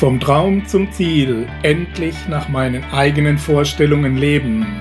[0.00, 4.80] Vom Traum zum Ziel, endlich nach meinen eigenen Vorstellungen leben.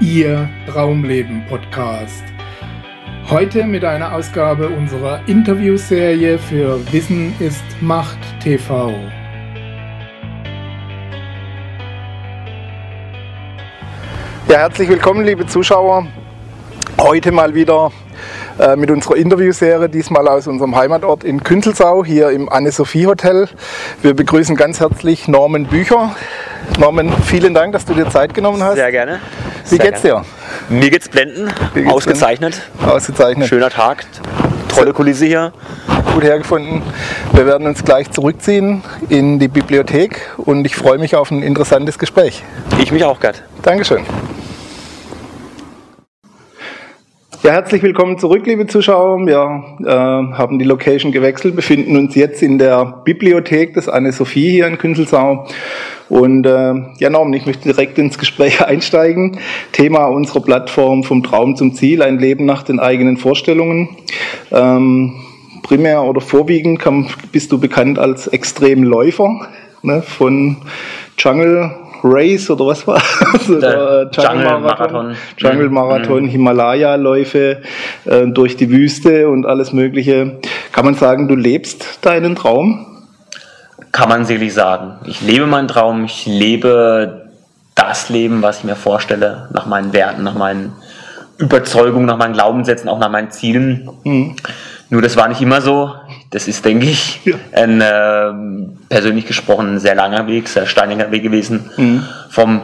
[0.00, 2.24] Ihr Traumleben Podcast.
[3.28, 8.94] Heute mit einer Ausgabe unserer Interviewserie für Wissen ist Macht TV.
[14.48, 16.06] Ja, herzlich willkommen, liebe Zuschauer.
[16.98, 17.92] Heute mal wieder
[18.58, 23.48] äh, mit unserer Interviewserie, diesmal aus unserem Heimatort in Künzelsau, hier im Anne-Sophie Hotel.
[24.02, 26.14] Wir begrüßen ganz herzlich Norman Bücher.
[26.78, 28.76] Norman, vielen Dank, dass du dir Zeit genommen hast.
[28.76, 29.20] Sehr gerne.
[29.64, 30.22] Wie Sehr geht's dir?
[30.68, 32.62] Mir geht's blenden, geht's ausgezeichnet.
[32.86, 33.48] Ausgezeichnet.
[33.48, 34.04] Schöner Tag,
[34.74, 35.52] tolle Kulisse hier.
[36.12, 36.82] Gut hergefunden.
[37.32, 41.98] Wir werden uns gleich zurückziehen in die Bibliothek und ich freue mich auf ein interessantes
[41.98, 42.44] Gespräch.
[42.80, 43.42] Ich mich auch, Gerd.
[43.62, 44.04] Dankeschön.
[47.44, 49.18] Ja, herzlich willkommen zurück, liebe Zuschauer.
[49.26, 54.66] Wir äh, haben die Location gewechselt, befinden uns jetzt in der Bibliothek des Anne-Sophie hier
[54.66, 55.46] in Künzelsau.
[56.08, 59.36] Und äh, ja, Norm, ich möchte direkt ins Gespräch einsteigen.
[59.72, 63.90] Thema unserer Plattform vom Traum zum Ziel, ein Leben nach den eigenen Vorstellungen.
[64.50, 65.12] Ähm,
[65.62, 69.48] primär oder vorwiegend kam, bist du bekannt als Extremläufer
[69.82, 70.56] ne, von
[71.18, 73.02] Jungle Race oder was war?
[73.48, 75.16] Der Jungle Marathon.
[75.38, 77.62] Jungle Marathon, Himalaya-Läufe
[78.04, 80.38] äh, durch die Wüste und alles Mögliche.
[80.72, 82.86] Kann man sagen, du lebst deinen Traum?
[83.90, 84.98] Kann man sicherlich sagen.
[85.06, 87.30] Ich lebe meinen Traum, ich lebe
[87.74, 90.72] das Leben, was ich mir vorstelle, nach meinen Werten, nach meinen
[91.38, 93.88] Überzeugungen, nach meinen Glaubenssätzen, auch nach meinen Zielen.
[94.04, 94.36] Mhm.
[94.90, 95.92] Nur das war nicht immer so.
[96.34, 97.36] Das ist, denke ich, Ja.
[97.52, 101.70] ein äh, persönlich gesprochen sehr langer Weg, sehr steiniger Weg gewesen.
[101.76, 102.02] Mhm.
[102.28, 102.62] Vom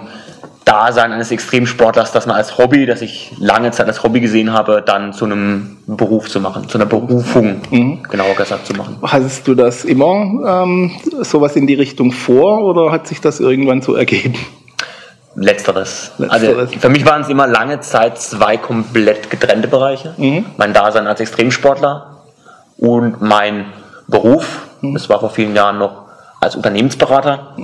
[0.64, 4.82] Dasein eines Extremsportlers, das man als Hobby, das ich lange Zeit als Hobby gesehen habe,
[4.84, 8.02] dann zu einem Beruf zu machen, zu einer Berufung, Mhm.
[8.10, 8.98] genauer gesagt zu machen.
[9.02, 10.91] Hattest du das immer ähm,
[11.22, 14.34] sowas in die Richtung vor oder hat sich das irgendwann so ergeben?
[15.36, 16.10] Letzteres.
[16.18, 16.58] Letzteres.
[16.68, 20.12] Also für mich waren es immer lange Zeit zwei komplett getrennte Bereiche.
[20.16, 20.44] Mhm.
[20.56, 22.16] Mein Dasein als Extremsportler
[22.80, 23.66] und mein
[24.08, 24.62] Beruf.
[24.82, 26.06] Das war vor vielen Jahren noch
[26.41, 27.54] als Unternehmensberater.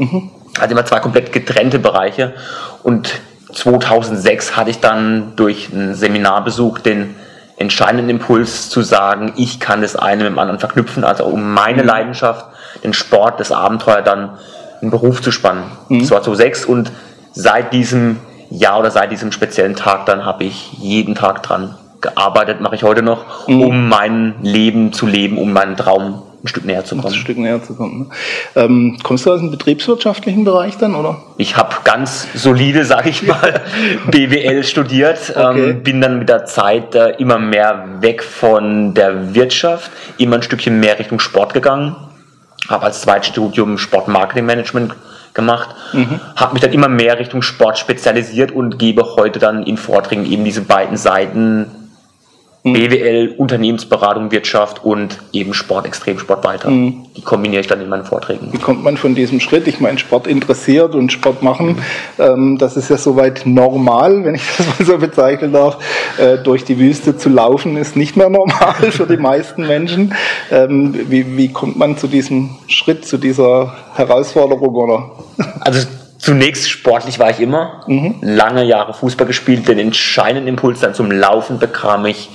[0.59, 2.35] Also immer zwei komplett getrennte Bereiche.
[2.83, 3.21] Und
[3.53, 7.15] 2006 hatte ich dann durch einen Seminarbesuch den
[7.57, 11.83] entscheidenden Impuls zu sagen, ich kann das eine mit dem anderen verknüpfen, also um meine
[11.83, 12.47] Leidenschaft,
[12.85, 14.39] den Sport, das Abenteuer dann
[14.83, 15.65] in Beruf zu spannen.
[15.89, 16.93] Das war 2006 und
[17.33, 18.19] seit diesem
[18.51, 22.83] Jahr oder seit diesem speziellen Tag dann habe ich jeden Tag dran gearbeitet, mache ich
[22.83, 27.01] heute noch, um mein Leben zu leben, um meinen Traum ein Stück näher zu Um
[27.01, 27.15] ein kommen.
[27.17, 27.99] Stück näher zu kommen.
[27.99, 28.07] Ne?
[28.63, 31.19] Ähm, kommst du aus dem betriebswirtschaftlichen Bereich dann, oder?
[31.39, 33.63] Ich habe ganz solide, sage ich mal,
[34.11, 35.71] BWL studiert, Okay.
[35.71, 40.43] ähm, bin dann mit der Zeit äh, immer mehr weg von der Wirtschaft, immer ein
[40.43, 41.97] Stückchen mehr Richtung Sport gegangen,
[42.69, 44.95] habe als Zweitstudium Sportmarketingmanagement
[45.35, 45.69] gemacht,
[46.35, 50.45] habe mich dann immer mehr Richtung Sport spezialisiert und gebe heute dann in Vorträgen eben
[50.45, 51.67] diese beiden Seiten
[52.73, 56.69] BWL, Unternehmensberatung, Wirtschaft und eben Sport, Extremsport weiter.
[56.69, 58.49] Die kombiniere ich dann in meinen Vorträgen.
[58.53, 59.69] Wie kommt man von diesem Schritt?
[59.69, 61.79] Ich meine, Sport interessiert und Sport machen,
[62.19, 65.79] ähm, das ist ja soweit normal, wenn ich das mal so bezeichnen darf.
[66.19, 70.15] Äh, durch die Wüste zu laufen ist nicht mehr normal für die meisten Menschen.
[70.51, 74.75] Ähm, wie, wie kommt man zu diesem Schritt, zu dieser Herausforderung?
[74.75, 75.11] Oder?
[75.61, 75.87] Also
[76.19, 77.85] zunächst sportlich war ich immer,
[78.21, 82.31] lange Jahre Fußball gespielt, den entscheidenden Impuls dann zum Laufen bekam ich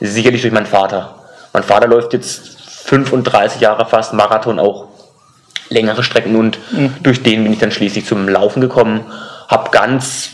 [0.00, 1.14] sicherlich durch meinen Vater.
[1.52, 4.88] Mein Vater läuft jetzt 35 Jahre fast Marathon, auch
[5.68, 6.36] längere Strecken.
[6.36, 6.58] Und
[7.02, 9.04] durch den bin ich dann schließlich zum Laufen gekommen,
[9.48, 10.30] habe ganz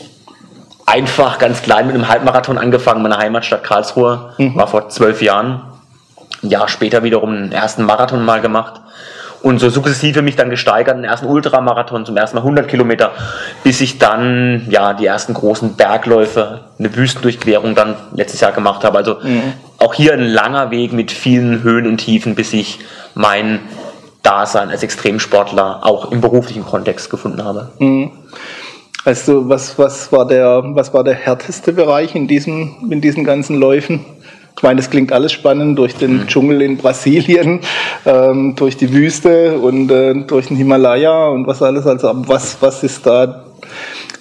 [0.85, 5.63] einfach, ganz klein mit einem Halbmarathon angefangen, in meiner Heimatstadt Karlsruhe, war vor zwölf Jahren.
[6.43, 8.81] Ein Jahr später wiederum einen ersten Marathon mal gemacht
[9.47, 13.11] und so sukzessive mich dann gesteigert, den ersten Ultramarathon, zum ersten Mal 100 Kilometer,
[13.63, 18.97] bis ich dann ja die ersten großen Bergläufe, eine Wüstendurchquerung dann letztes Jahr gemacht habe.
[18.97, 19.17] Also
[19.77, 22.79] auch hier ein langer Weg mit vielen Höhen und Tiefen, bis ich
[23.15, 23.59] mein
[24.21, 27.69] Dasein als Extremsportler auch im beruflichen Kontext gefunden habe.
[29.05, 33.23] Weißt du, was, was, war der, was war der härteste Bereich in diesen, in diesen
[33.23, 34.05] ganzen Läufen?
[34.57, 37.61] Ich meine, das klingt alles spannend durch den Dschungel in Brasilien,
[38.05, 41.85] ähm, durch die Wüste und äh, durch den Himalaya und was alles.
[41.85, 43.45] Also, was, was ist da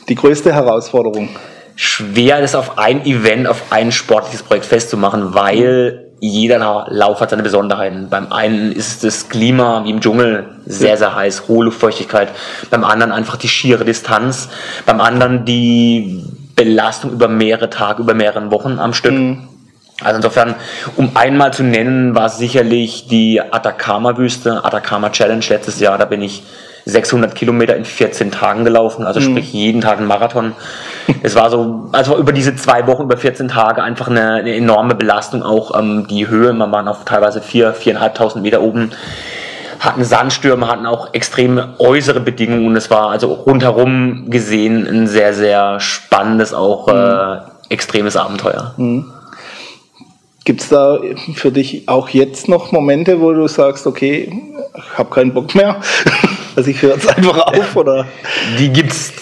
[0.09, 1.31] die größte Herausforderung?
[1.77, 7.43] schwer, das auf ein Event, auf ein sportliches Projekt festzumachen, weil jeder Lauf hat seine
[7.43, 8.09] Besonderheiten.
[8.09, 12.31] Beim einen ist das Klima wie im Dschungel sehr, sehr heiß, hohe Luftfeuchtigkeit.
[12.71, 14.49] Beim anderen einfach die schiere Distanz.
[14.87, 16.25] Beim anderen die
[16.57, 19.13] Belastung über mehrere Tage, über mehrere Wochen am Stück.
[20.03, 20.55] Also insofern,
[20.97, 25.97] um einmal zu nennen, war sicherlich die Atacama-Wüste, Atacama Challenge letztes Jahr.
[25.97, 26.43] Da bin ich
[26.87, 29.25] 600 Kilometer in 14 Tagen gelaufen, also mhm.
[29.25, 30.53] sprich jeden Tag ein Marathon.
[31.23, 34.95] Es war so, also über diese zwei Wochen, über 14 Tage einfach eine, eine enorme
[34.95, 38.93] Belastung, auch ähm, die Höhe, man war auf teilweise 4, 4.500 Meter oben
[39.81, 45.35] hatten Sandstürme, hatten auch extreme äußere Bedingungen und es war also rundherum gesehen ein sehr,
[45.35, 46.95] sehr spannendes, auch mhm.
[46.95, 48.75] äh, extremes Abenteuer.
[48.77, 49.13] Mhm.
[50.47, 51.01] Gibt es da
[51.35, 54.33] für dich auch jetzt noch Momente, wo du sagst, okay,
[54.77, 55.81] ich habe keinen Bock mehr,
[56.57, 57.75] also ich höre jetzt einfach auf?
[57.75, 58.07] Oder?
[58.57, 59.13] Die gibt es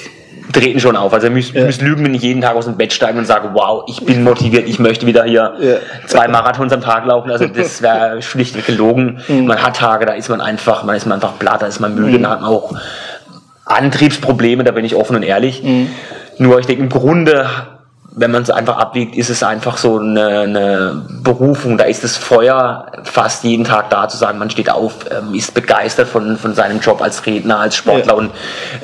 [0.53, 1.15] treten schon auf.
[1.15, 1.67] Also müssen ja.
[1.81, 4.69] lügen, wenn ich jeden Tag aus dem Bett steige und sage, wow, ich bin motiviert,
[4.69, 5.77] ich möchte wieder hier ja.
[6.07, 7.31] zwei Marathons am Tag laufen.
[7.31, 9.21] Also das wäre schlichtweg gelogen.
[9.27, 9.47] Mhm.
[9.47, 11.95] Man hat Tage, da ist man einfach, man ist man einfach platt, da ist man
[11.95, 12.23] müde, mhm.
[12.23, 12.75] dann hat man auch
[13.65, 15.63] Antriebsprobleme, da bin ich offen und ehrlich.
[15.63, 15.89] Mhm.
[16.37, 17.49] Nur ich denke, im Grunde
[18.17, 21.77] wenn man es einfach abwiegt, ist es einfach so eine, eine, Berufung.
[21.77, 25.53] Da ist das Feuer fast jeden Tag da zu sagen, man steht auf, ähm, ist
[25.53, 28.19] begeistert von, von seinem Job als Redner, als Sportler ja.
[28.19, 28.31] und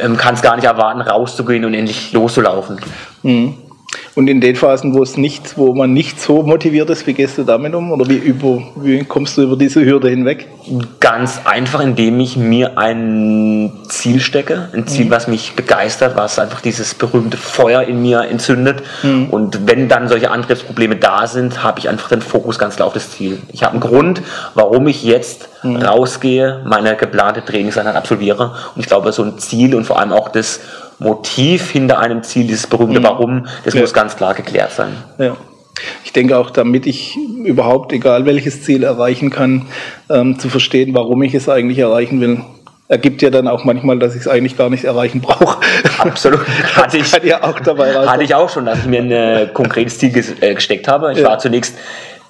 [0.00, 2.80] ähm, kann es gar nicht erwarten, rauszugehen und endlich loszulaufen.
[3.22, 3.56] Mhm.
[4.14, 7.38] Und in den Phasen, wo es nicht, wo man nicht so motiviert ist, wie gehst
[7.38, 7.90] du damit um?
[7.90, 10.48] Oder wie, über, wie kommst du über diese Hürde hinweg?
[11.00, 15.10] Ganz einfach, indem ich mir ein Ziel stecke, ein Ziel, mhm.
[15.10, 18.82] was mich begeistert, was einfach dieses berühmte Feuer in mir entzündet.
[19.02, 19.28] Mhm.
[19.30, 22.94] Und wenn dann solche Antriebsprobleme da sind, habe ich einfach den Fokus ganz klar auf
[22.94, 23.40] das Ziel.
[23.52, 24.22] Ich habe einen Grund,
[24.54, 25.76] warum ich jetzt mhm.
[25.76, 28.54] rausgehe, meine geplante Trainingseinheit absolviere.
[28.74, 30.60] Und ich glaube, so ein Ziel und vor allem auch das
[31.00, 33.04] Motiv hinter einem Ziel, dieses berühmte mhm.
[33.04, 33.80] Warum, das ja.
[33.80, 34.96] muss ganz klar geklärt sein.
[35.18, 35.36] Ja.
[36.04, 39.66] Ich denke auch, damit ich überhaupt, egal welches Ziel erreichen kann,
[40.10, 42.42] ähm, zu verstehen, warum ich es eigentlich erreichen will,
[42.88, 45.58] ergibt ja dann auch manchmal, dass ich es eigentlich gar nicht erreichen brauche.
[45.98, 46.40] Absolut.
[46.76, 49.98] Hatte ich, ja auch dabei hatte ich auch schon, dass ich mir ein äh, konkretes
[49.98, 51.12] Ziel äh, gesteckt habe.
[51.12, 51.28] Ich ja.
[51.28, 51.76] war zunächst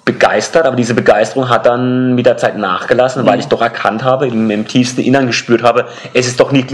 [0.05, 3.27] begeistert, aber diese Begeisterung hat dann mit der Zeit nachgelassen, mhm.
[3.27, 6.71] weil ich doch erkannt habe, im, im, tiefsten Innern gespürt habe, es ist doch nicht,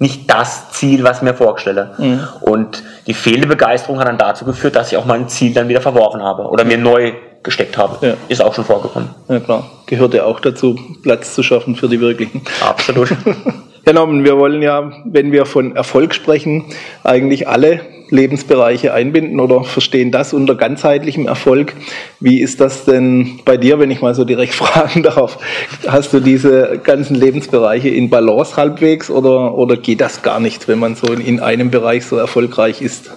[0.00, 1.90] nicht das Ziel, was ich mir vorstelle.
[1.98, 2.20] Mhm.
[2.40, 5.82] Und die fehlende Begeisterung hat dann dazu geführt, dass ich auch mein Ziel dann wieder
[5.82, 7.12] verworfen habe oder mir neu
[7.42, 8.06] gesteckt habe.
[8.06, 8.14] Ja.
[8.28, 9.10] Ist auch schon vorgekommen.
[9.28, 12.42] Ja klar, gehört ja auch dazu, Platz zu schaffen für die Wirklichen.
[12.60, 13.10] Absolut.
[13.84, 16.64] Herr Norman, wir wollen ja, wenn wir von Erfolg sprechen,
[17.02, 17.80] eigentlich alle
[18.10, 21.72] Lebensbereiche einbinden oder verstehen das unter ganzheitlichem Erfolg.
[22.18, 25.38] Wie ist das denn bei dir, wenn ich mal so direkt fragen darf?
[25.86, 30.78] Hast du diese ganzen Lebensbereiche in Balance halbwegs oder, oder geht das gar nicht, wenn
[30.78, 33.10] man so in einem Bereich so erfolgreich ist?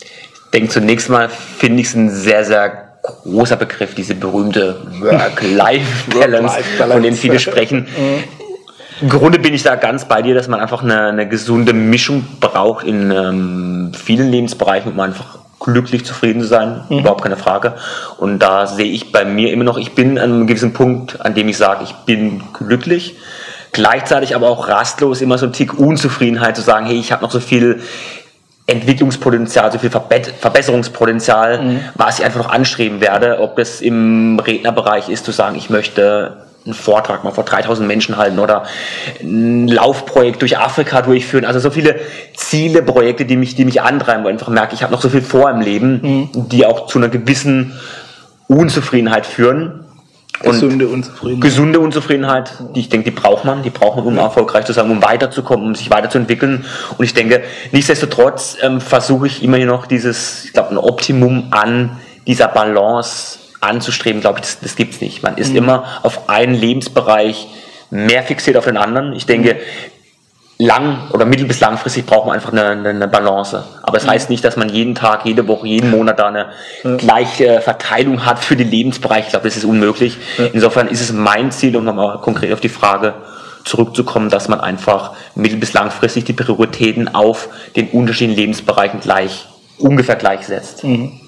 [0.00, 6.56] Ich denke, zunächst mal finde ich es ein sehr, sehr großer Begriff, diese berühmte Work-Life-Balance,
[6.78, 7.86] Work von der viele sprechen.
[9.02, 12.24] Im Grunde bin ich da ganz bei dir, dass man einfach eine, eine gesunde Mischung
[12.38, 17.00] braucht in ähm, vielen Lebensbereichen, um einfach glücklich zufrieden zu sein, mhm.
[17.00, 17.74] überhaupt keine Frage.
[18.18, 21.34] Und da sehe ich bei mir immer noch, ich bin an einem gewissen Punkt, an
[21.34, 23.16] dem ich sage, ich bin glücklich.
[23.72, 27.32] Gleichzeitig aber auch rastlos immer so ein Tick Unzufriedenheit zu sagen, hey, ich habe noch
[27.32, 27.80] so viel
[28.68, 31.80] Entwicklungspotenzial, so viel Verbesserungspotenzial, mhm.
[31.96, 36.36] was ich einfach noch anstreben werde, ob es im Rednerbereich ist, zu sagen, ich möchte
[36.64, 38.64] einen Vortrag mal vor 3000 Menschen halten oder
[39.20, 41.44] ein Laufprojekt durch Afrika durchführen.
[41.44, 41.96] Also so viele
[42.36, 45.08] Ziele, Projekte, die mich, die mich antreiben, wo ich einfach merke, ich habe noch so
[45.08, 46.48] viel vor im Leben, mhm.
[46.48, 47.72] die auch zu einer gewissen
[48.46, 49.84] Unzufriedenheit führen.
[50.42, 51.40] Gesunde Unzufriedenheit.
[51.42, 54.90] Gesunde Unzufriedenheit, die ich denke, die braucht man, die braucht man, um erfolgreich zu sein,
[54.90, 56.64] um weiterzukommen, um sich weiterzuentwickeln.
[56.96, 61.48] Und ich denke, nichtsdestotrotz ähm, versuche ich immer hier noch dieses, ich glaube, ein Optimum
[61.50, 65.22] an dieser Balance anzustreben, glaube ich, das, das gibt es nicht.
[65.22, 65.56] Man ist mhm.
[65.56, 67.48] immer auf einen Lebensbereich
[67.90, 69.12] mehr fixiert auf den anderen.
[69.12, 69.56] Ich denke,
[70.58, 73.64] lang oder mittel- bis langfristig braucht man einfach eine, eine Balance.
[73.82, 74.14] Aber es das mhm.
[74.14, 76.46] heißt nicht, dass man jeden Tag, jede Woche, jeden Monat da eine
[76.84, 76.96] ja.
[76.96, 79.26] gleiche Verteilung hat für die Lebensbereiche.
[79.26, 80.18] Ich glaube, das ist unmöglich.
[80.38, 80.46] Ja.
[80.52, 83.14] Insofern ist es mein Ziel, um nochmal konkret auf die Frage
[83.64, 89.46] zurückzukommen, dass man einfach mittel- bis langfristig die Prioritäten auf den unterschiedlichen Lebensbereichen gleich,
[89.78, 90.84] ungefähr gleich setzt.
[90.84, 91.20] Mhm.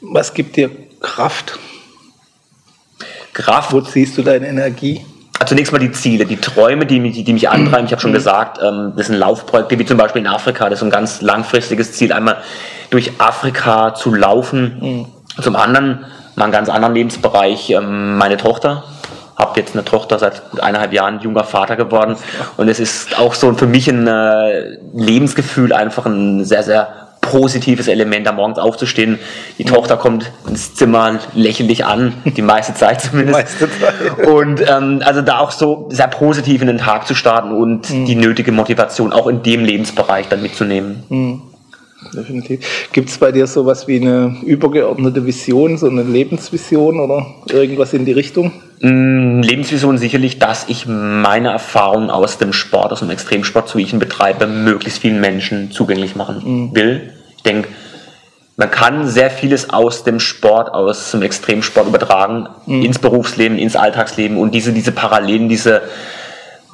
[0.00, 1.58] Was gibt dir Kraft?
[3.32, 3.72] Kraft.
[3.72, 5.04] Wo ziehst du deine Energie?
[5.38, 7.86] Also zunächst mal die Ziele, die Träume, die, mich, die mich antreiben.
[7.86, 8.16] Ich habe schon mhm.
[8.16, 10.68] gesagt, ähm, das sind Laufprojekte wie zum Beispiel in Afrika.
[10.68, 12.38] Das ist ein ganz langfristiges Ziel, einmal
[12.90, 14.78] durch Afrika zu laufen.
[14.80, 15.42] Mhm.
[15.42, 18.84] Zum anderen, mal einen ganz anderen Lebensbereich, ähm, meine Tochter.
[19.36, 22.16] Habe jetzt eine Tochter seit gut eineinhalb Jahren, junger Vater geworden.
[22.56, 27.88] Und es ist auch so für mich ein äh, Lebensgefühl, einfach ein sehr, sehr positives
[27.88, 29.18] Element, da morgens aufzustehen.
[29.58, 29.68] Die mhm.
[29.68, 33.38] Tochter kommt ins Zimmer, lächelt dich an, die meiste Zeit zumindest.
[33.38, 34.26] Meiste Zeit.
[34.26, 38.06] Und ähm, also da auch so sehr positiv in den Tag zu starten und mhm.
[38.06, 41.04] die nötige Motivation auch in dem Lebensbereich dann mitzunehmen.
[41.08, 41.42] Mhm.
[42.14, 42.88] Definitiv.
[42.92, 48.04] Gibt es bei dir sowas wie eine übergeordnete Vision, so eine Lebensvision oder irgendwas in
[48.04, 48.52] die Richtung?
[48.80, 53.82] Mm, Lebensvision sicherlich, dass ich meine Erfahrungen aus dem Sport, aus dem Extremsport, so wie
[53.82, 56.74] ich ihn betreibe, möglichst vielen Menschen zugänglich machen mhm.
[56.74, 57.12] will.
[57.48, 57.68] Ich denke,
[58.58, 62.82] man kann sehr vieles aus dem Sport, aus dem Extremsport übertragen, mhm.
[62.82, 65.80] ins Berufsleben, ins Alltagsleben und diese, diese Parallelen, diese,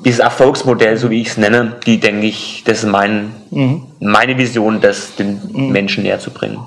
[0.04, 3.82] dieses Erfolgsmodell, so wie ich es nenne, die denke ich, das ist mein, mhm.
[4.00, 5.70] meine Vision, das den mhm.
[5.70, 6.58] Menschen näher zu bringen.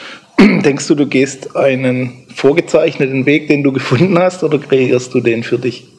[0.38, 5.42] Denkst du, du gehst einen vorgezeichneten Weg, den du gefunden hast, oder kreierst du den
[5.42, 5.89] für dich?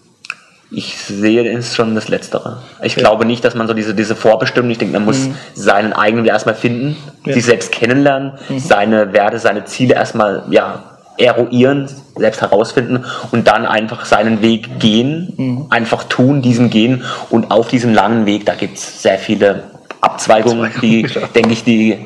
[0.74, 2.62] Ich sehe es schon das Letztere.
[2.82, 3.02] Ich ja.
[3.02, 5.36] glaube nicht, dass man so diese, diese Vorbestimmung, ich denke, man muss mhm.
[5.54, 7.34] seinen eigenen Weg erstmal finden, ja.
[7.34, 8.60] sich selbst kennenlernen, mhm.
[8.60, 10.84] seine Werte, seine Ziele erstmal ja,
[11.18, 15.66] eruieren, selbst herausfinden und dann einfach seinen Weg gehen, mhm.
[15.70, 19.64] einfach tun, diesen gehen und auf diesem langen Weg, da gibt es sehr viele
[20.00, 21.98] Abzweigungen, die, denke ich, die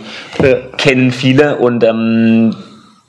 [0.41, 0.55] ja.
[0.77, 2.55] kennen viele und ähm,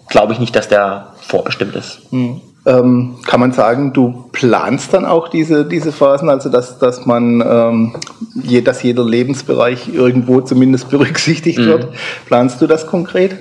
[0.08, 2.12] glaube ich nicht, dass der vorbestimmt ist.
[2.12, 2.40] Mhm.
[2.66, 7.40] Ähm, kann man sagen, du planst dann auch diese, diese Phasen, also dass, dass man,
[7.40, 7.96] ähm,
[8.34, 11.66] je, dass jeder Lebensbereich irgendwo zumindest berücksichtigt mhm.
[11.66, 11.88] wird.
[12.26, 13.36] Planst du das konkret?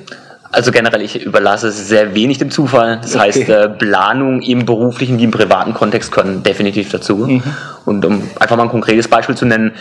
[0.52, 3.00] Also generell, ich überlasse es sehr wenig dem Zufall.
[3.02, 3.26] Das okay.
[3.26, 7.18] heißt, äh, Planung im beruflichen wie im privaten Kontext können definitiv dazu.
[7.18, 7.44] Mhm.
[7.84, 9.74] Und um einfach mal ein konkretes Beispiel zu nennen,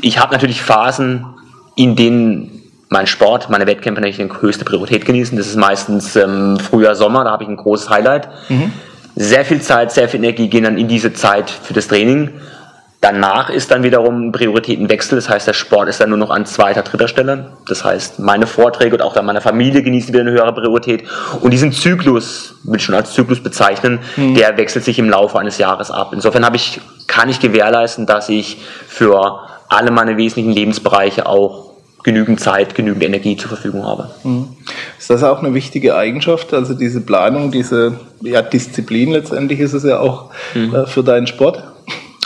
[0.00, 1.26] ich habe natürlich Phasen,
[1.74, 2.59] in denen
[2.90, 5.38] mein Sport, meine Wettkämpfe natürlich eine höchste Priorität genießen.
[5.38, 8.28] Das ist meistens ähm, Frühjahr, Sommer, da habe ich ein großes Highlight.
[8.48, 8.72] Mhm.
[9.14, 12.30] Sehr viel Zeit, sehr viel Energie gehen dann in diese Zeit für das Training.
[13.00, 16.82] Danach ist dann wiederum Prioritätenwechsel, das heißt, der Sport ist dann nur noch an zweiter,
[16.82, 17.52] dritter Stelle.
[17.66, 21.04] Das heißt, meine Vorträge und auch dann meine Familie genießen wieder eine höhere Priorität.
[21.40, 24.34] Und diesen Zyklus, will ich schon als Zyklus bezeichnen, mhm.
[24.34, 26.10] der wechselt sich im Laufe eines Jahres ab.
[26.12, 31.69] Insofern habe ich, kann ich gewährleisten, dass ich für alle meine wesentlichen Lebensbereiche auch
[32.02, 34.10] genügend Zeit, genügend Energie zur Verfügung habe.
[34.24, 34.48] Mhm.
[34.98, 39.84] Ist das auch eine wichtige Eigenschaft, also diese Planung, diese ja, Disziplin letztendlich ist es
[39.84, 40.74] ja auch mhm.
[40.74, 41.62] äh, für deinen Sport?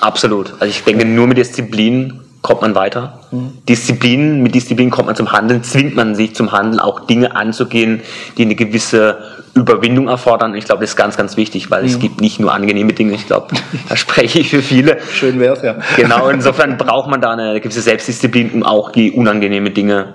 [0.00, 0.52] Absolut.
[0.60, 3.20] Also ich denke, nur mit Disziplin kommt man weiter.
[3.30, 3.52] Mhm.
[3.66, 8.02] Disziplin, mit Disziplin kommt man zum Handeln, zwingt man sich zum Handeln, auch Dinge anzugehen,
[8.36, 9.16] die eine gewisse
[9.54, 10.54] Überwindung erfordern.
[10.54, 11.88] Ich glaube, das ist ganz, ganz wichtig, weil mhm.
[11.88, 13.14] es gibt nicht nur angenehme Dinge.
[13.14, 13.54] Ich glaube,
[13.88, 14.98] da spreche ich für viele.
[15.10, 15.76] Schön wär's, ja.
[15.96, 20.12] Genau, insofern braucht man da eine gewisse Selbstdisziplin, um auch die unangenehmen Dinge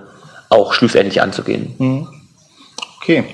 [0.50, 1.74] auch schlussendlich anzugehen.
[1.80, 2.08] Mhm.
[3.02, 3.26] Okay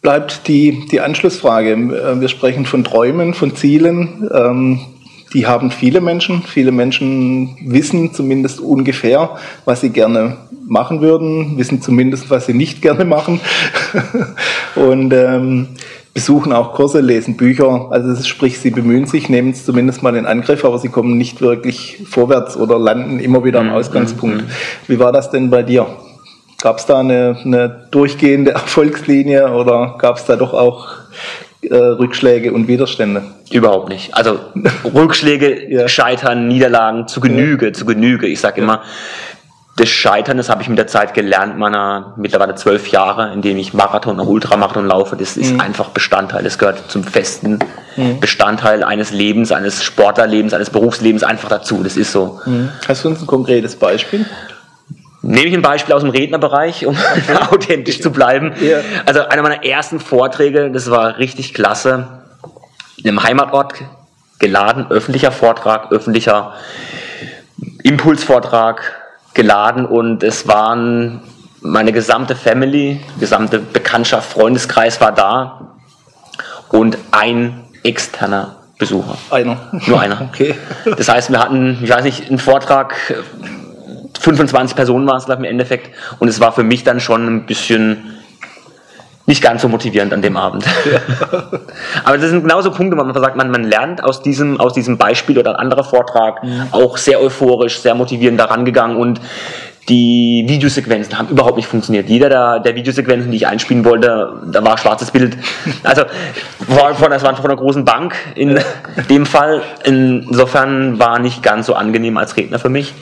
[0.00, 1.72] bleibt die, die Anschlussfrage.
[1.72, 4.30] Äh, wir sprechen von Träumen, von Zielen.
[4.32, 4.80] Ähm,
[5.32, 6.42] die haben viele Menschen.
[6.42, 12.82] Viele Menschen wissen zumindest ungefähr, was sie gerne machen würden, wissen zumindest, was sie nicht
[12.82, 13.40] gerne machen.
[14.74, 15.68] Und ähm,
[16.14, 17.88] besuchen auch Kurse, lesen Bücher.
[17.90, 21.40] Also sprich, sie bemühen sich, nehmen es zumindest mal in Angriff, aber sie kommen nicht
[21.40, 24.42] wirklich vorwärts oder landen immer wieder am mhm, Ausgangspunkt.
[24.42, 24.48] Mhm.
[24.86, 25.86] Wie war das denn bei dir?
[26.60, 30.88] Gab es da eine, eine, durchgehende Erfolgslinie oder gab es da doch auch
[31.70, 33.22] äh, Rückschläge und Widerstände?
[33.50, 34.14] Überhaupt nicht.
[34.14, 34.40] Also
[34.94, 35.88] Rückschläge, ja.
[35.88, 37.72] Scheitern, Niederlagen zu Genüge, ja.
[37.72, 38.26] zu Genüge.
[38.26, 38.82] Ich sage immer,
[39.78, 43.60] das Scheitern, das habe ich mit der Zeit gelernt, meiner mittlerweile zwölf Jahre, in denen
[43.60, 45.16] ich Marathon und Ultramarathon laufe.
[45.16, 45.60] Das ist mhm.
[45.60, 46.42] einfach Bestandteil.
[46.42, 47.60] Das gehört zum festen
[47.96, 48.18] mhm.
[48.18, 51.82] Bestandteil eines Lebens, eines Sportlerlebens, eines Berufslebens einfach dazu.
[51.84, 52.40] Das ist so.
[52.44, 52.70] Mhm.
[52.88, 54.26] Hast du uns ein konkretes Beispiel?
[55.28, 56.96] Nehme ich ein Beispiel aus dem Rednerbereich, um
[57.50, 58.54] authentisch zu bleiben.
[58.60, 58.78] Ja.
[59.04, 62.22] Also einer meiner ersten Vorträge, das war richtig klasse,
[62.96, 63.74] in einem Heimatort
[64.38, 66.54] geladen, öffentlicher Vortrag, öffentlicher
[67.82, 68.80] Impulsvortrag
[69.34, 71.20] geladen und es waren
[71.60, 75.76] meine gesamte Family, gesamte Bekanntschaft, Freundeskreis war da
[76.70, 79.18] und ein externer Besucher.
[79.30, 79.58] Einer.
[79.86, 80.20] Nur einer.
[80.32, 80.54] Okay.
[80.96, 82.94] Das heißt, wir hatten, ich weiß nicht, einen Vortrag
[84.18, 85.90] 25 Personen waren es, im Endeffekt.
[86.18, 88.18] Und es war für mich dann schon ein bisschen
[89.28, 90.64] nicht ganz so motivierend an dem Abend.
[90.90, 91.00] Ja.
[92.04, 94.96] Aber das sind genauso Punkte, wo man sagt, man, man lernt aus diesem, aus diesem
[94.96, 96.68] Beispiel oder ein anderer Vortrag mhm.
[96.70, 99.20] auch sehr euphorisch, sehr motivierend daran gegangen und
[99.88, 102.08] die Videosequenzen haben überhaupt nicht funktioniert.
[102.08, 105.36] Jeder der, der Videosequenzen, die ich einspielen wollte, da war schwarzes Bild.
[105.82, 106.02] Also
[106.66, 108.58] von, das war von einer großen Bank in
[109.08, 109.62] dem Fall.
[109.84, 112.94] Insofern war nicht ganz so angenehm als Redner für mich.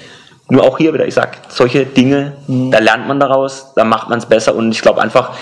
[0.48, 2.70] Nur auch hier wieder, ich sage, solche Dinge, mhm.
[2.70, 5.32] da lernt man daraus, da macht man es besser und ich glaube einfach,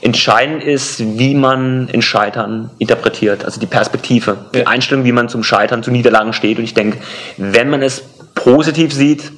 [0.00, 4.60] entscheidend ist, wie man in Scheitern interpretiert, also die Perspektive, ja.
[4.60, 6.98] die Einstellung, wie man zum Scheitern, zu Niederlagen steht und ich denke,
[7.36, 8.02] wenn man es
[8.34, 9.32] positiv sieht,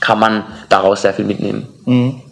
[0.00, 1.68] kann man daraus sehr viel mitnehmen.
[1.84, 2.22] Mhm.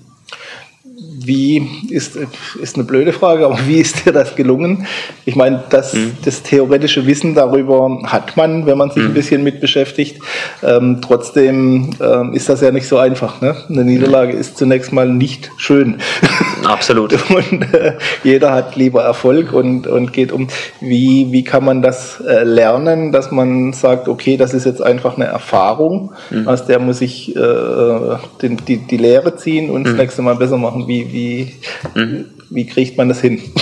[1.27, 2.17] Wie ist,
[2.61, 4.87] ist eine blöde Frage, aber wie ist dir das gelungen?
[5.25, 6.17] Ich meine, das, mhm.
[6.25, 9.11] das theoretische Wissen darüber hat man, wenn man sich mhm.
[9.11, 10.21] ein bisschen mit beschäftigt.
[10.63, 13.41] Ähm, trotzdem ähm, ist das ja nicht so einfach.
[13.41, 13.57] Ne?
[13.69, 14.41] Eine Niederlage mhm.
[14.41, 15.99] ist zunächst mal nicht schön.
[16.65, 17.13] Absolut.
[17.31, 20.49] und äh, jeder hat lieber Erfolg und, und geht um,
[20.81, 25.17] wie, wie kann man das äh, lernen, dass man sagt, okay, das ist jetzt einfach
[25.17, 26.49] eine Erfahrung, mhm.
[26.49, 29.99] aus der muss ich äh, den, die, die Lehre ziehen und das mhm.
[29.99, 30.87] nächste Mal besser machen.
[30.89, 31.53] Wie, wie,
[31.95, 32.27] mhm.
[32.51, 33.43] wie kriegt man das hin?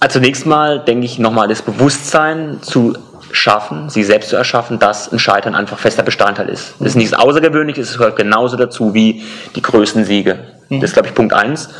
[0.00, 2.96] Also zunächst mal denke ich nochmal das Bewusstsein zu
[3.32, 6.74] schaffen, sie selbst zu erschaffen, dass ein Scheitern einfach fester Bestandteil ist.
[6.78, 9.24] Das ist nichts Außergewöhnliches, es gehört genauso dazu wie
[9.56, 10.38] die größten Siege.
[10.70, 11.70] Das ist, glaube ich, Punkt eins.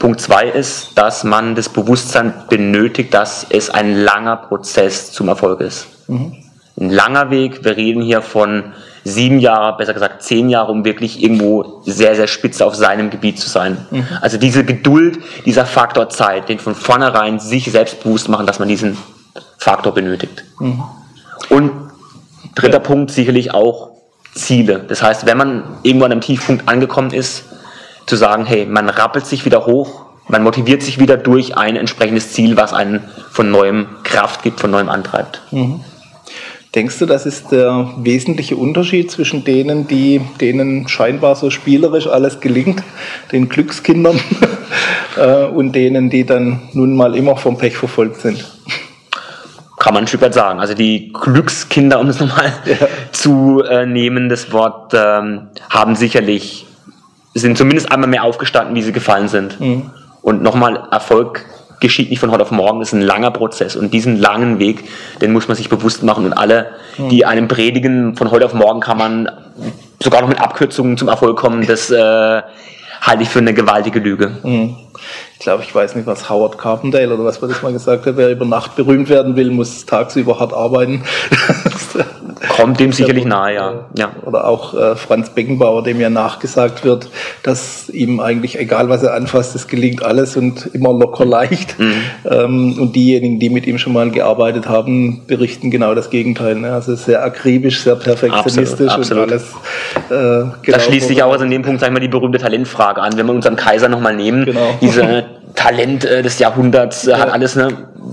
[0.00, 5.60] Punkt zwei ist, dass man das Bewusstsein benötigt, dass es ein langer Prozess zum Erfolg
[5.60, 5.86] ist.
[6.08, 6.34] Mhm.
[6.80, 8.72] Ein langer Weg, wir reden hier von
[9.04, 13.38] sieben Jahre, besser gesagt zehn Jahre, um wirklich irgendwo sehr, sehr spitze auf seinem Gebiet
[13.38, 13.78] zu sein.
[13.90, 14.06] Mhm.
[14.20, 18.68] Also diese Geduld, dieser Faktor Zeit, den von vornherein sich selbst bewusst machen, dass man
[18.68, 18.96] diesen
[19.58, 20.44] Faktor benötigt.
[20.60, 20.82] Mhm.
[21.50, 21.72] Und
[22.54, 22.80] dritter ja.
[22.80, 23.90] Punkt sicherlich auch
[24.34, 24.84] Ziele.
[24.88, 27.44] Das heißt, wenn man irgendwo an einem Tiefpunkt angekommen ist,
[28.06, 32.32] zu sagen, hey, man rappelt sich wieder hoch, man motiviert sich wieder durch ein entsprechendes
[32.32, 35.40] Ziel, was einen von neuem Kraft gibt, von neuem antreibt.
[35.50, 35.80] Mhm.
[36.78, 42.38] Denkst du, das ist der wesentliche Unterschied zwischen denen, die, denen scheinbar so spielerisch alles
[42.38, 42.84] gelingt,
[43.32, 44.20] den Glückskindern,
[45.16, 48.44] äh, und denen, die dann nun mal immer vom Pech verfolgt sind?
[49.80, 50.60] Kann man ein Stück weit sagen.
[50.60, 52.86] Also die Glückskinder, um es nochmal ja.
[53.10, 56.64] zu äh, nehmen, das Wort, ähm, haben sicherlich,
[57.34, 59.58] sind zumindest einmal mehr aufgestanden, wie sie gefallen sind.
[59.58, 59.90] Mhm.
[60.22, 61.44] Und nochmal Erfolg
[61.80, 63.76] geschieht nicht von heute auf morgen, das ist ein langer Prozess.
[63.76, 64.84] Und diesen langen Weg,
[65.20, 66.24] den muss man sich bewusst machen.
[66.24, 66.72] Und alle,
[67.10, 69.30] die einem predigen, von heute auf morgen kann man
[70.02, 72.42] sogar noch mit Abkürzungen zum Erfolg kommen, das äh,
[73.00, 74.32] halte ich für eine gewaltige Lüge.
[74.42, 74.76] Mhm.
[75.34, 78.16] Ich glaube, ich weiß nicht, was Howard Carpendale oder was man das mal gesagt hat,
[78.16, 81.04] wer über Nacht berühmt werden will, muss tagsüber hart arbeiten.
[82.48, 83.86] Kommt dem sicherlich nahe, ja.
[83.96, 84.10] ja.
[84.24, 87.08] Oder auch äh, Franz Beckenbauer, dem ja nachgesagt wird,
[87.42, 91.78] dass ihm eigentlich, egal was er anfasst, es gelingt alles und immer locker leicht.
[91.78, 91.94] Mhm.
[92.24, 96.54] Ähm, und diejenigen, die mit ihm schon mal gearbeitet haben, berichten genau das Gegenteil.
[96.56, 96.72] Ne?
[96.72, 99.24] Also sehr akribisch, sehr perfektionistisch absolut, absolut.
[99.24, 100.52] und alles.
[100.54, 103.00] Äh, genau da schließt sich auch also in dem Punkt, sagen wir, die berühmte Talentfrage
[103.00, 103.16] an.
[103.16, 104.74] Wenn wir unseren Kaiser nochmal nehmen, genau.
[104.80, 107.18] diese Talent äh, des Jahrhunderts, äh, ja.
[107.18, 107.68] hat alles ne,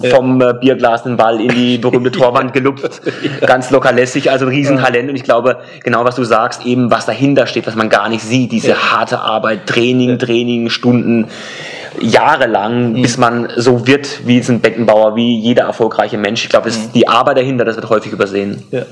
[0.10, 3.48] vom äh, Bierglas den Ball in die berühmte Torwand gelupft, ja.
[3.48, 7.06] ganz locker lässig, also ein Riesentalent und ich glaube, genau was du sagst, eben was
[7.06, 11.28] dahinter steht, was man gar nicht sieht, diese harte Arbeit, Training, Training, Stunden,
[12.00, 13.02] jahrelang, mhm.
[13.02, 16.44] bis man so wird wie ein Beckenbauer, wie jeder erfolgreiche Mensch.
[16.44, 16.92] Ich glaube, mhm.
[16.94, 18.64] die Arbeit dahinter, das wird häufig übersehen.
[18.72, 18.84] Ja.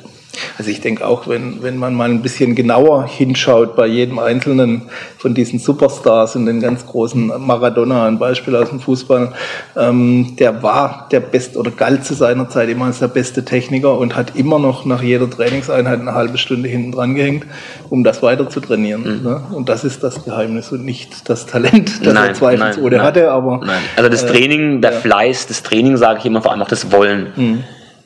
[0.57, 4.83] Also ich denke auch, wenn, wenn man mal ein bisschen genauer hinschaut bei jedem einzelnen
[5.17, 9.33] von diesen Superstars und den ganz großen Maradona, ein Beispiel aus dem Fußball,
[9.75, 13.97] ähm, der war der beste oder galt zu seiner Zeit immer als der beste Techniker
[13.97, 17.45] und hat immer noch nach jeder Trainingseinheit eine halbe Stunde hinten dran gehängt,
[17.89, 19.19] um das weiter zu trainieren.
[19.19, 19.23] Mhm.
[19.23, 19.43] Ne?
[19.51, 23.31] Und das ist das Geheimnis und nicht das Talent, das nein, er zweifelsohne hatte.
[23.31, 23.81] Aber, nein.
[23.95, 24.99] Also das äh, Training, der ja.
[24.99, 27.27] Fleiß, das Training sage ich immer, vor allem auch das Wollen.
[27.35, 27.63] Mhm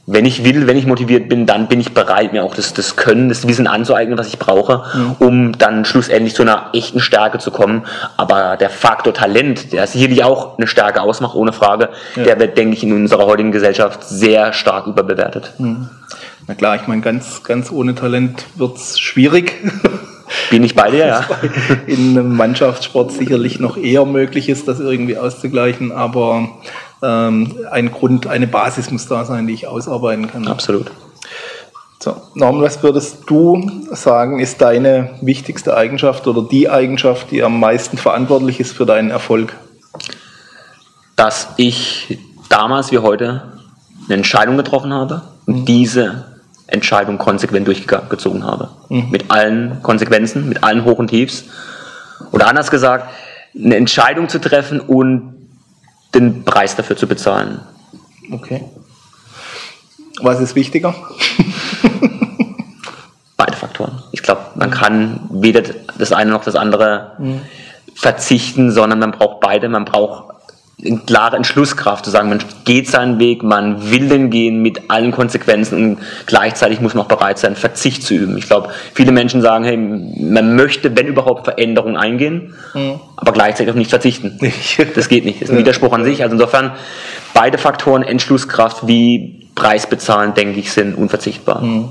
[0.10, 2.96] wenn ich will, wenn ich motiviert bin, dann bin ich bereit, mir auch das, das
[2.96, 5.16] Können, das Wissen anzueignen, was ich brauche, mhm.
[5.20, 7.86] um dann schlussendlich zu einer echten Stärke zu kommen.
[8.16, 12.24] Aber der Faktor Talent, der sicherlich auch eine Stärke ausmacht, ohne Frage, ja.
[12.24, 15.54] der wird, denke ich, in unserer heutigen Gesellschaft sehr stark überbewertet.
[15.58, 15.90] Mhm.
[16.48, 19.56] Na klar, ich meine, ganz, ganz ohne Talent wird's schwierig.
[20.50, 21.26] Bin ich bei dir, ja.
[21.88, 26.50] In einem Mannschaftssport sicherlich noch eher möglich ist, das irgendwie auszugleichen, aber
[27.02, 30.48] ähm, ein Grund, eine Basis muss da sein, die ich ausarbeiten kann.
[30.48, 30.92] Absolut.
[32.00, 37.60] So, Norman, was würdest du sagen, ist deine wichtigste Eigenschaft oder die Eigenschaft, die am
[37.60, 39.56] meisten verantwortlich ist für deinen Erfolg?
[41.16, 43.54] Dass ich damals wie heute
[44.06, 45.66] eine Entscheidung getroffen habe und mhm.
[45.66, 46.26] diese
[46.68, 48.70] Entscheidung konsequent durchgezogen habe.
[48.90, 49.10] Mhm.
[49.10, 51.46] Mit allen Konsequenzen, mit allen Hoch und Tiefs.
[52.32, 53.10] Oder anders gesagt,
[53.56, 55.37] eine Entscheidung zu treffen und
[56.20, 57.62] den Preis dafür zu bezahlen.
[58.32, 58.64] Okay.
[60.22, 60.96] Was ist wichtiger?
[63.38, 64.04] Beide Faktoren.
[64.12, 65.62] Ich glaube, man kann weder
[65.98, 67.42] das eine noch das andere mhm.
[67.94, 69.70] verzichten, sondern man braucht beide.
[69.70, 70.34] Man braucht
[71.08, 75.76] klare Entschlusskraft zu sagen, man geht seinen Weg, man will den gehen mit allen Konsequenzen
[75.76, 78.38] und gleichzeitig muss man auch bereit sein, Verzicht zu üben.
[78.38, 83.00] Ich glaube, viele Menschen sagen, hey, man möchte, wenn überhaupt, Veränderungen eingehen, mhm.
[83.16, 84.40] aber gleichzeitig auch nicht verzichten.
[84.96, 85.42] Das geht nicht.
[85.42, 86.22] Das ist ein Widerspruch an sich.
[86.24, 86.72] Also insofern,
[87.34, 91.62] beide Faktoren, Entschlusskraft wie Preis bezahlen, denke ich, sind unverzichtbar.
[91.62, 91.90] Mhm.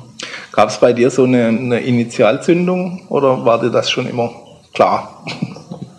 [0.52, 4.30] Gab es bei dir so eine, eine Initialzündung oder war dir das schon immer
[4.72, 5.24] klar?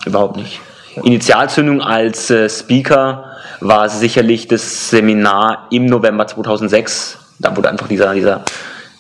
[0.06, 0.60] Überhaupt nicht
[1.04, 3.26] Initialzündung als äh, Speaker
[3.60, 7.18] war sicherlich das Seminar im November 2006.
[7.40, 8.44] Da wurde einfach dieser, dieser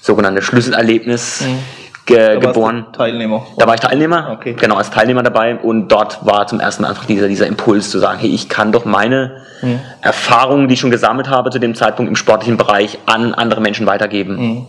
[0.01, 1.59] sogenannte Schlüsselerlebnis mhm.
[2.05, 2.87] ge geboren.
[2.93, 3.45] Teilnehmer.
[3.57, 4.55] Da war ich Teilnehmer, okay.
[4.59, 7.99] genau, als Teilnehmer dabei und dort war zum ersten Mal einfach dieser, dieser Impuls zu
[7.99, 9.79] sagen, hey, ich kann doch meine mhm.
[10.01, 13.85] Erfahrungen, die ich schon gesammelt habe zu dem Zeitpunkt im sportlichen Bereich, an andere Menschen
[13.85, 14.35] weitergeben.
[14.35, 14.67] Mhm.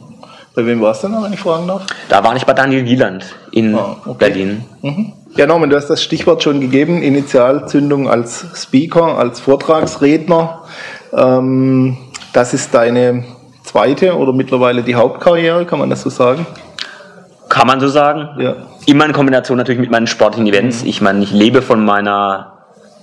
[0.55, 1.87] Bei wem warst du denn, wenn ich fragen darf?
[2.09, 4.17] Da war ich bei Daniel Wieland in ah, okay.
[4.19, 4.65] Berlin.
[4.83, 5.13] Mhm.
[5.37, 10.63] Ja, Norman, du hast das Stichwort schon gegeben, Initialzündung als Speaker, als Vortragsredner.
[11.13, 11.97] Ähm,
[12.33, 13.25] das ist deine
[13.63, 16.47] zweite oder mittlerweile die Hauptkarriere, kann man das so sagen?
[17.49, 18.41] Kann man so sagen.
[18.41, 18.57] Ja.
[18.87, 20.83] Immer in Kombination natürlich mit meinen sportlichen Events.
[20.83, 20.89] Mhm.
[20.89, 22.58] Ich meine, ich lebe von meiner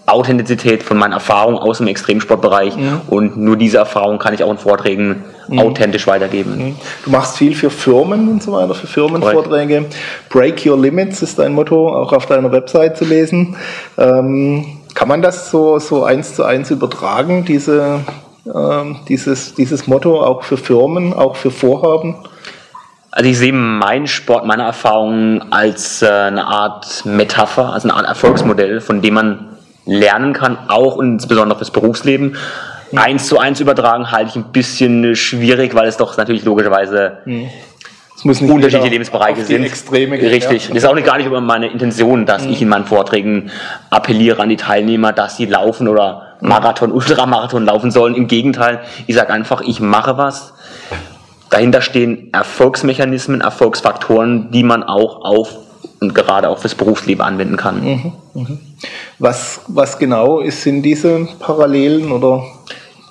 [0.06, 3.02] Authentizität, von meinen Erfahrungen aus dem Extremsportbereich mhm.
[3.08, 5.60] und nur diese Erfahrung kann ich auch in Vorträgen mhm.
[5.60, 6.58] authentisch weitergeben.
[6.58, 6.76] Mhm.
[7.04, 9.86] Du machst viel für Firmen und so weiter, für Firmenvorträge.
[10.30, 13.56] Break Your Limits ist dein Motto, auch auf deiner Website zu lesen.
[13.98, 18.02] Ähm, kann man das so, so eins zu eins übertragen, diese,
[18.46, 22.16] ähm, dieses, dieses Motto auch für Firmen, auch für Vorhaben?
[23.10, 28.06] Also ich sehe meinen Sport, meine Erfahrungen als äh, eine Art Metapher, als eine Art
[28.06, 29.55] Erfolgsmodell, von dem man
[29.86, 32.36] lernen kann, auch und insbesondere fürs Berufsleben.
[32.92, 32.98] Mhm.
[32.98, 37.50] Eins zu eins übertragen halte ich ein bisschen schwierig, weil es doch natürlich logischerweise mhm.
[38.24, 39.64] unterschiedliche Lebensbereiche sind.
[39.64, 40.68] Extreme Richtig.
[40.68, 40.74] Ja.
[40.74, 42.52] Das ist auch nicht, gar nicht über meine Intention, dass mhm.
[42.52, 43.52] ich in meinen Vorträgen
[43.90, 46.50] appelliere an die Teilnehmer, dass sie laufen oder mhm.
[46.50, 48.16] Marathon, Ultramarathon laufen sollen.
[48.16, 50.54] Im Gegenteil, ich sage einfach, ich mache was.
[51.50, 55.65] Dahinter stehen Erfolgsmechanismen, Erfolgsfaktoren, die man auch auf
[56.00, 57.84] und gerade auch fürs Berufsleben anwenden kann.
[57.84, 58.60] Mhm, mhm.
[59.20, 62.44] Was, was genau ist, sind diese Parallelen oder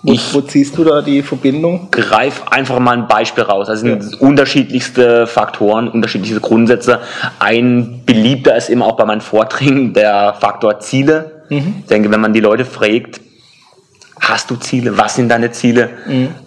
[0.03, 1.88] wo, ich wo ziehst du da die Verbindung?
[1.90, 3.70] Greif einfach mal ein Beispiel raus.
[3.70, 4.01] Also ja.
[4.01, 7.01] sind unterschiedlichste Faktoren, unterschiedliche Grundsätze.
[7.38, 11.44] Ein beliebter ist immer auch bei meinen Vorträgen der Faktor Ziele.
[11.49, 11.77] Mhm.
[11.81, 13.23] Ich denke, wenn man die Leute fragt,
[14.20, 14.99] hast du Ziele?
[14.99, 15.90] Was sind deine Ziele?
[16.07, 16.43] Mhm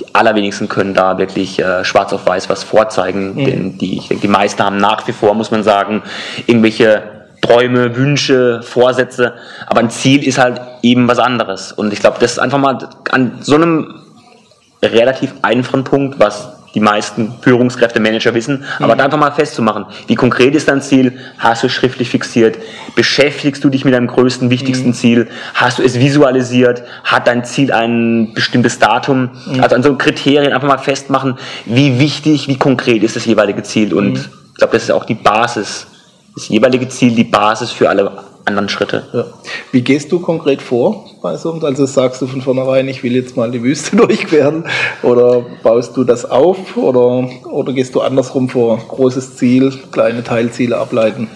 [0.00, 3.34] die allerwenigsten können da wirklich äh, schwarz auf weiß was vorzeigen.
[3.34, 3.44] Mhm.
[3.44, 6.02] Denn die, ich denke, die meisten haben nach wie vor, muss man sagen,
[6.46, 7.02] irgendwelche
[7.42, 9.34] Träume, Wünsche, Vorsätze.
[9.66, 11.72] Aber ein Ziel ist halt eben was anderes.
[11.72, 12.78] Und ich glaube, das ist einfach mal
[13.10, 13.94] an so einem
[14.82, 18.98] relativ einfachen Punkt, was die meisten Führungskräfte, Manager wissen, aber mhm.
[18.98, 22.58] da einfach mal festzumachen, wie konkret ist dein Ziel, hast du es schriftlich fixiert,
[22.94, 24.94] beschäftigst du dich mit deinem größten, wichtigsten mhm.
[24.94, 29.62] Ziel, hast du es visualisiert, hat dein Ziel ein bestimmtes Datum, mhm.
[29.62, 33.92] also an so Kriterien einfach mal festmachen, wie wichtig, wie konkret ist das jeweilige Ziel
[33.94, 34.16] und mhm.
[34.16, 35.86] ich glaube, das ist auch die Basis,
[36.34, 39.04] das jeweilige Ziel, die Basis für alle anderen Schritte.
[39.12, 39.24] Ja.
[39.72, 43.36] Wie gehst du konkret vor bei so Also sagst du von vornherein, ich will jetzt
[43.36, 44.64] mal die Wüste durchqueren
[45.02, 48.78] oder baust du das auf oder, oder gehst du andersrum vor?
[48.78, 51.28] Großes Ziel, kleine Teilziele ableiten?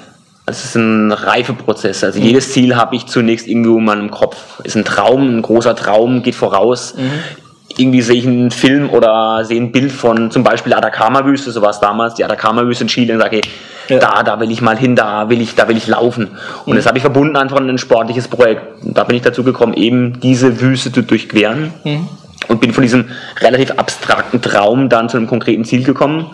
[0.47, 2.05] Es ist ein Reifeprozess.
[2.05, 2.27] Also mhm.
[2.27, 4.61] jedes Ziel habe ich zunächst irgendwo in meinem Kopf.
[4.63, 6.95] Ist ein Traum, ein großer Traum, geht voraus.
[6.97, 7.44] Mhm
[7.77, 11.71] irgendwie sehe ich einen Film oder sehe ein Bild von zum Beispiel Atacama-Wüste, so war
[11.71, 13.41] es damals, die Atacama-Wüste in Chile und sage,
[13.89, 13.99] ja.
[13.99, 16.31] da, da will ich mal hin, da will ich, da will ich laufen.
[16.67, 16.77] Und mhm.
[16.77, 18.85] das habe ich verbunden einfach in ein sportliches Projekt.
[18.85, 21.73] Und da bin ich dazu gekommen, eben diese Wüste zu durchqueren.
[21.85, 22.09] Mhm.
[22.47, 23.07] Und bin von diesem
[23.41, 26.27] relativ abstrakten Traum dann zu einem konkreten Ziel gekommen.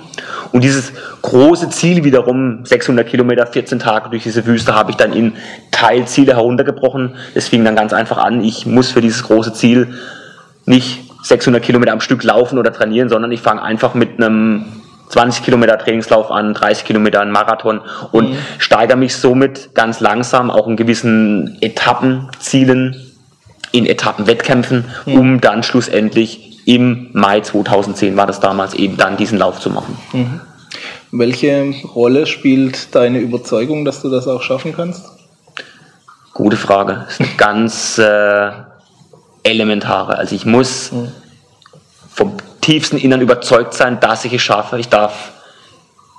[0.50, 5.12] Und dieses große Ziel wiederum, 600 Kilometer, 14 Tage durch diese Wüste, habe ich dann
[5.12, 5.34] in
[5.70, 7.14] Teilziele heruntergebrochen.
[7.34, 8.42] Das fing dann ganz einfach an.
[8.42, 9.94] Ich muss für dieses große Ziel
[10.66, 14.64] nicht 600 Kilometer am Stück laufen oder trainieren, sondern ich fange einfach mit einem
[15.10, 17.80] 20 Kilometer Trainingslauf an, 30 Kilometer an Marathon
[18.12, 18.36] und mhm.
[18.58, 22.96] steigere mich somit ganz langsam auch in gewissen Etappenzielen,
[23.72, 25.14] in Etappenwettkämpfen, mhm.
[25.14, 29.98] um dann schlussendlich im Mai 2010 war das damals eben dann diesen Lauf zu machen.
[30.12, 30.40] Mhm.
[31.12, 35.06] Welche Rolle spielt deine Überzeugung, dass du das auch schaffen kannst?
[36.32, 37.06] Gute Frage.
[37.06, 38.50] Das ist eine ganz äh,
[39.42, 40.16] elementare.
[40.16, 41.12] Also ich muss mhm.
[42.12, 44.78] vom tiefsten Innern überzeugt sein, dass ich es schaffe.
[44.78, 45.32] Ich darf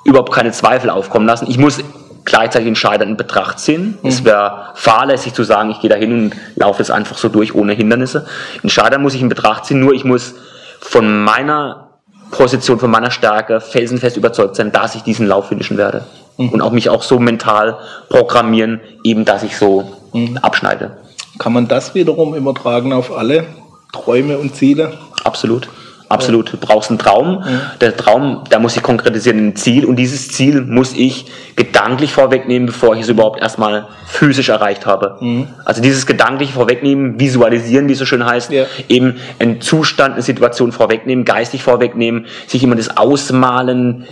[0.04, 1.48] überhaupt keine Zweifel aufkommen lassen.
[1.50, 1.80] Ich muss
[2.26, 3.98] gleichzeitig den Scheitern in Betracht ziehen.
[4.02, 4.10] Mhm.
[4.10, 7.56] Es wäre fahrlässig zu sagen, ich gehe da hin und laufe es einfach so durch
[7.56, 8.26] ohne Hindernisse.
[8.64, 10.36] Den Scheitern muss ich in Betracht ziehen, nur ich muss
[10.80, 11.90] von meiner
[12.32, 16.06] Position, von meiner Stärke felsenfest überzeugt sein, dass ich diesen Lauf finishen werde.
[16.38, 16.50] Mhm.
[16.50, 17.78] Und auch mich auch so mental
[18.10, 20.38] programmieren, eben dass ich so mhm.
[20.38, 20.98] abschneide.
[21.38, 23.46] Kann man das wiederum übertragen auf alle
[23.91, 24.98] Träume und Ziele?
[25.24, 25.70] Absolut.
[26.12, 26.52] Absolut.
[26.52, 27.44] Du brauchst einen Traum.
[27.80, 32.65] Der Traum, da muss ich konkretisieren ein Ziel und dieses Ziel muss ich gedanklich vorwegnehmen,
[32.65, 35.17] bevor ich es überhaupt erstmal physisch erreicht habe.
[35.22, 35.48] Mhm.
[35.63, 38.65] Also dieses gedankliche Vorwegnehmen, visualisieren, wie es so schön heißt, ja.
[38.89, 44.06] eben einen Zustand, eine Situation vorwegnehmen, geistig vorwegnehmen, sich immer das Ausmalen,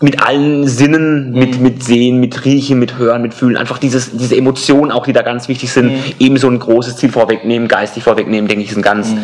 [0.00, 1.38] mit allen Sinnen, mhm.
[1.38, 5.12] mit, mit Sehen, mit Riechen, mit Hören, mit Fühlen, einfach dieses, diese Emotionen auch, die
[5.12, 6.02] da ganz wichtig sind, mhm.
[6.18, 9.20] eben so ein großes Ziel vorwegnehmen, geistig vorwegnehmen, denke ich, ist ein ganz mhm.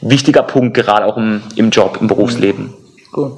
[0.00, 2.72] wichtiger Punkt, gerade auch im, im Job, im Berufsleben.
[3.12, 3.32] Gut.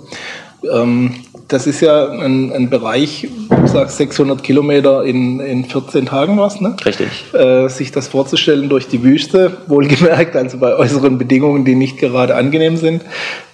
[0.72, 1.14] Ähm,
[1.48, 6.60] das ist ja ein, ein Bereich, du sagst 600 Kilometer in, in 14 Tagen was,
[6.60, 6.74] ne?
[6.84, 7.08] Richtig.
[7.34, 12.34] Äh, sich das vorzustellen durch die Wüste, wohlgemerkt, also bei äußeren Bedingungen, die nicht gerade
[12.34, 13.02] angenehm sind,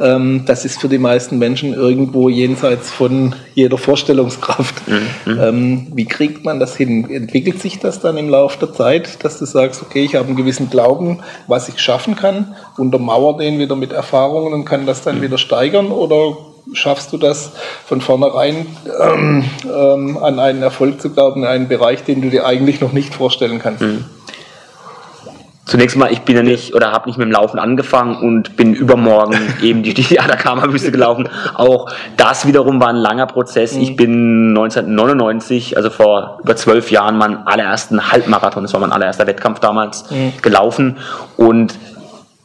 [0.00, 4.74] ähm, das ist für die meisten Menschen irgendwo jenseits von jeder Vorstellungskraft.
[4.88, 5.38] Mhm.
[5.40, 7.10] Ähm, wie kriegt man das hin?
[7.10, 10.36] Entwickelt sich das dann im Laufe der Zeit, dass du sagst, okay, ich habe einen
[10.36, 15.18] gewissen Glauben, was ich schaffen kann, untermauer den wieder mit Erfahrungen und kann das dann
[15.18, 15.22] mhm.
[15.22, 16.36] wieder steigern oder
[16.72, 17.52] schaffst du das
[17.86, 18.66] von vornherein
[19.00, 22.92] ähm, ähm, an einen Erfolg zu glauben, in einen Bereich, den du dir eigentlich noch
[22.92, 23.82] nicht vorstellen kannst?
[23.82, 24.04] Mhm.
[25.64, 28.74] Zunächst mal, ich bin ja nicht oder habe nicht mit dem Laufen angefangen und bin
[28.74, 31.28] übermorgen eben die, die Atacama-Wüste gelaufen.
[31.54, 33.74] Auch das wiederum war ein langer Prozess.
[33.74, 33.80] Mhm.
[33.80, 39.26] Ich bin 1999, also vor über zwölf Jahren, meinen allerersten Halbmarathon, das war mein allererster
[39.26, 40.32] Wettkampf damals, mhm.
[40.42, 40.98] gelaufen
[41.36, 41.78] und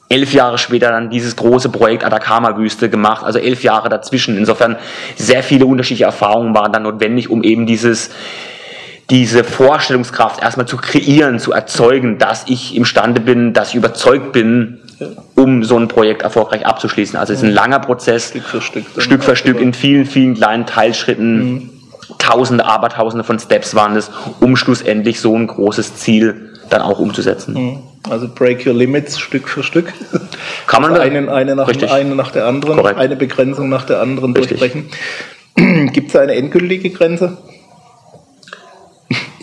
[0.10, 4.38] elf Jahre später dann dieses große Projekt Atacama-Wüste gemacht, also elf Jahre dazwischen.
[4.38, 4.78] Insofern
[5.15, 8.10] sehr viele unterschiedliche Erfahrungen waren dann notwendig, um eben dieses,
[9.10, 14.80] diese Vorstellungskraft erstmal zu kreieren, zu erzeugen, dass ich imstande bin, dass ich überzeugt bin,
[15.36, 17.20] um so ein Projekt erfolgreich abzuschließen.
[17.20, 20.36] Also es ist ein langer Prozess, Stück für Stück, Stück, für Stück in vielen, vielen
[20.36, 21.38] kleinen Teilschritten.
[21.38, 21.70] Mhm.
[22.17, 27.54] Tausende, Abertausende von Steps waren es, um schlussendlich so ein großes Ziel dann auch umzusetzen.
[27.54, 27.80] Mhm.
[28.10, 29.93] Also Break Your Limits Stück für Stück.
[30.67, 33.00] Kann man also einen, eine, nach, eine nach der anderen, Korrekt.
[33.00, 34.60] eine Begrenzung nach der anderen Richtig.
[34.60, 34.89] durchbrechen.
[35.93, 37.38] Gibt es eine endgültige Grenze?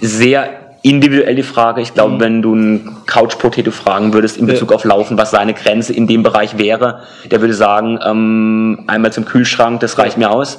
[0.00, 1.80] Sehr individuell die Frage.
[1.80, 2.20] Ich glaube, mhm.
[2.20, 4.76] wenn du einen Couch Potato fragen würdest in Bezug ja.
[4.76, 9.24] auf Laufen, was seine Grenze in dem Bereich wäre, der würde sagen, ähm, einmal zum
[9.24, 10.58] Kühlschrank, das reicht mir aus.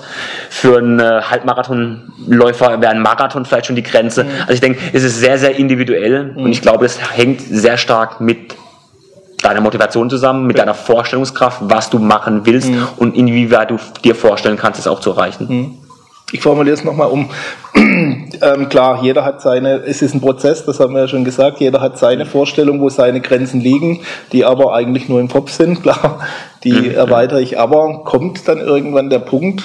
[0.50, 4.24] Für einen äh, Halbmarathonläufer wäre ein Marathon vielleicht schon die Grenze.
[4.24, 4.30] Mhm.
[4.42, 6.46] Also ich denke, es ist sehr, sehr individuell mhm.
[6.46, 8.56] und ich glaube, es hängt sehr stark mit
[9.44, 10.64] deiner Motivation zusammen, mit ja.
[10.64, 12.88] deiner Vorstellungskraft, was du machen willst mhm.
[12.98, 15.46] und inwieweit du dir vorstellen kannst, es auch zu erreichen.
[15.48, 15.78] Mhm.
[16.32, 17.30] Ich formuliere es nochmal um.
[18.41, 21.60] Ähm, klar, jeder hat seine, es ist ein Prozess, das haben wir ja schon gesagt,
[21.60, 25.82] jeder hat seine Vorstellung, wo seine Grenzen liegen, die aber eigentlich nur im Kopf sind,
[25.84, 26.19] klar,
[26.63, 26.91] die mhm.
[26.91, 27.60] erweitere ich.
[27.60, 29.63] Aber kommt dann irgendwann der Punkt,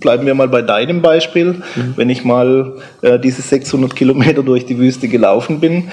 [0.00, 1.94] bleiben wir mal bei deinem Beispiel, mhm.
[1.96, 5.90] wenn ich mal äh, diese 600 Kilometer durch die Wüste gelaufen bin,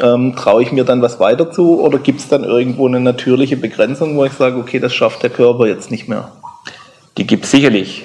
[0.00, 3.56] ähm, traue ich mir dann was weiter zu oder gibt es dann irgendwo eine natürliche
[3.56, 6.32] Begrenzung, wo ich sage, okay, das schafft der Körper jetzt nicht mehr?
[7.18, 8.04] Die gibt es sicherlich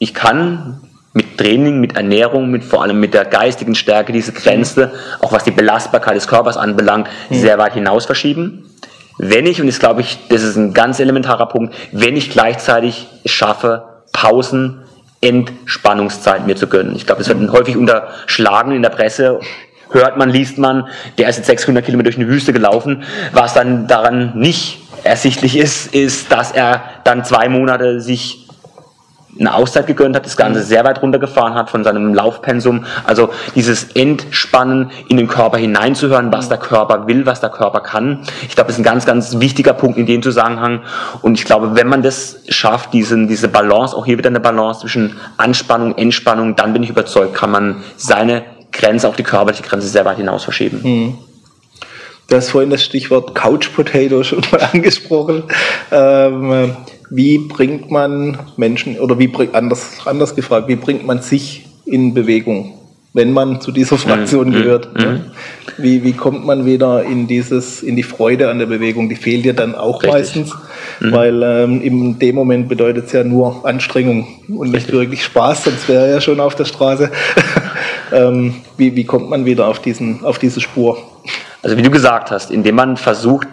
[0.00, 0.80] ich kann
[1.12, 5.44] mit Training, mit Ernährung, mit vor allem mit der geistigen Stärke diese Grenze, auch was
[5.44, 7.34] die Belastbarkeit des Körpers anbelangt, mhm.
[7.34, 8.70] sehr weit hinaus verschieben.
[9.18, 13.06] Wenn ich, und das glaube ich, das ist ein ganz elementarer Punkt, wenn ich gleichzeitig
[13.26, 14.82] schaffe, Pausen,
[15.20, 16.96] Entspannungszeit mir zu gönnen.
[16.96, 17.52] Ich glaube, das wird mhm.
[17.52, 19.40] häufig unterschlagen in der Presse.
[19.90, 20.86] Hört man, liest man,
[21.18, 23.02] der ist jetzt 600 Kilometer durch eine Wüste gelaufen.
[23.32, 28.46] Was dann daran nicht ersichtlich ist, ist, dass er dann zwei Monate sich
[29.38, 32.84] eine Auszeit gegönnt hat, das Ganze sehr weit runtergefahren hat von seinem Laufpensum.
[33.04, 38.20] Also dieses Entspannen in den Körper hineinzuhören, was der Körper will, was der Körper kann.
[38.42, 40.80] Ich glaube, das ist ein ganz, ganz wichtiger Punkt in dem Zusammenhang.
[41.22, 44.80] Und ich glaube, wenn man das schafft, diesen, diese Balance, auch hier wieder eine Balance
[44.80, 49.86] zwischen Anspannung, Entspannung, dann bin ich überzeugt, kann man seine Grenze, auch die körperliche Grenze,
[49.88, 50.80] sehr weit hinaus verschieben.
[50.82, 51.18] Mhm.
[52.28, 55.44] Du hast vorhin das Stichwort Couch Potato schon mal angesprochen.
[55.90, 56.76] Ähm,
[57.10, 62.74] wie bringt man Menschen, oder wie anders, anders gefragt, wie bringt man sich in Bewegung,
[63.12, 64.52] wenn man zu dieser Fraktion mhm.
[64.52, 64.94] gehört?
[64.94, 65.00] Mhm.
[65.00, 65.20] Ja?
[65.76, 69.08] Wie, wie kommt man wieder in dieses, in die Freude an der Bewegung?
[69.08, 70.12] Die fehlt ja dann auch Richtig.
[70.12, 70.54] meistens,
[71.00, 71.12] mhm.
[71.12, 74.94] weil ähm, in dem Moment bedeutet es ja nur Anstrengung und nicht Richtig.
[74.94, 77.10] wirklich Spaß, sonst wäre er ja schon auf der Straße.
[78.12, 80.98] ähm, wie, wie kommt man wieder auf, diesen, auf diese Spur?
[81.62, 83.48] Also wie du gesagt hast, indem man versucht,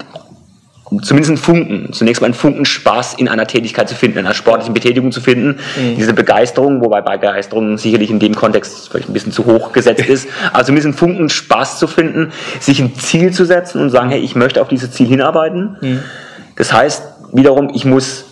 [1.01, 4.33] zumindest einen Funken, zunächst mal einen Funken Spaß in einer Tätigkeit zu finden, in einer
[4.33, 5.59] sportlichen Betätigung zu finden.
[5.75, 5.95] Mhm.
[5.97, 10.29] Diese Begeisterung, wobei Begeisterung sicherlich in dem Kontext vielleicht ein bisschen zu hoch gesetzt ist,
[10.53, 14.19] aber zumindest einen Funken Spaß zu finden, sich ein Ziel zu setzen und sagen, hey,
[14.19, 15.77] ich möchte auf dieses Ziel hinarbeiten.
[15.81, 15.99] Mhm.
[16.55, 18.25] Das heißt wiederum, ich muss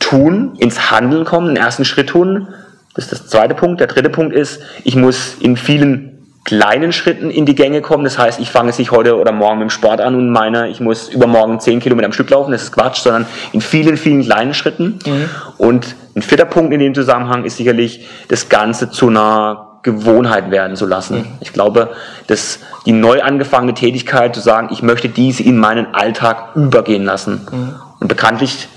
[0.00, 2.48] tun, ins Handeln kommen, den ersten Schritt tun.
[2.94, 3.80] Das ist das zweite Punkt.
[3.80, 6.15] Der dritte Punkt ist, ich muss in vielen
[6.46, 8.04] kleinen Schritten in die Gänge kommen.
[8.04, 10.68] Das heißt, ich fange es nicht heute oder morgen mit dem Sport an und meine,
[10.68, 12.52] ich muss übermorgen 10 Kilometer am Stück laufen.
[12.52, 15.00] Das ist Quatsch, sondern in vielen, vielen kleinen Schritten.
[15.04, 15.28] Mhm.
[15.58, 20.76] Und ein vierter Punkt in dem Zusammenhang ist sicherlich, das Ganze zu einer Gewohnheit werden
[20.76, 21.18] zu lassen.
[21.18, 21.26] Mhm.
[21.40, 21.90] Ich glaube,
[22.28, 27.46] dass die neu angefangene Tätigkeit zu sagen, ich möchte diese in meinen Alltag übergehen lassen.
[27.50, 27.74] Mhm.
[27.98, 28.68] Und bekanntlich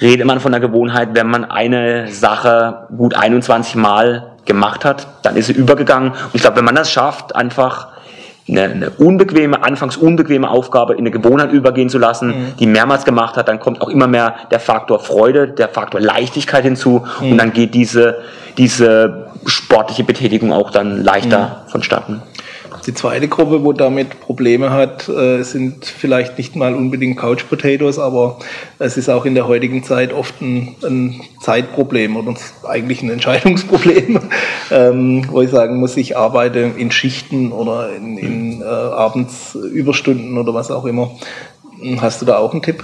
[0.00, 5.36] redet man von der Gewohnheit, wenn man eine Sache gut 21 Mal gemacht hat, dann
[5.36, 6.10] ist sie übergegangen.
[6.10, 7.86] Und ich glaube, wenn man das schafft, einfach
[8.48, 12.56] eine, eine, unbequeme, anfangs unbequeme Aufgabe in eine Gewohnheit übergehen zu lassen, mhm.
[12.58, 16.64] die mehrmals gemacht hat, dann kommt auch immer mehr der Faktor Freude, der Faktor Leichtigkeit
[16.64, 17.32] hinzu mhm.
[17.32, 18.18] und dann geht diese,
[18.58, 21.70] diese sportliche Betätigung auch dann leichter mhm.
[21.70, 22.22] vonstatten.
[22.90, 28.00] Die zweite Gruppe, wo damit Probleme hat, äh, sind vielleicht nicht mal unbedingt Couch Potatoes,
[28.00, 28.40] aber
[28.80, 34.18] es ist auch in der heutigen Zeit oft ein, ein Zeitproblem oder eigentlich ein Entscheidungsproblem,
[34.72, 40.36] ähm, wo ich sagen muss, ich arbeite in Schichten oder in, in äh, abends Überstunden
[40.36, 41.12] oder was auch immer.
[42.00, 42.82] Hast du da auch einen Tipp?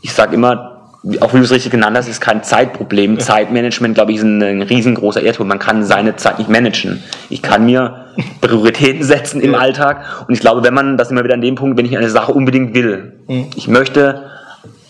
[0.00, 0.73] Ich sage immer,
[1.20, 3.20] auch wie du es richtig genannt hast, ist kein Zeitproblem.
[3.20, 5.48] Zeitmanagement, glaube ich, ist ein, ein, riesengroßer Irrtum.
[5.48, 7.02] Man kann seine Zeit nicht managen.
[7.28, 8.06] Ich kann mir
[8.40, 9.58] Prioritäten setzen im ja.
[9.58, 12.08] Alltag und ich glaube, wenn man, das immer wieder an dem Punkt, wenn ich eine
[12.08, 13.46] Sache unbedingt will, mhm.
[13.54, 14.30] ich möchte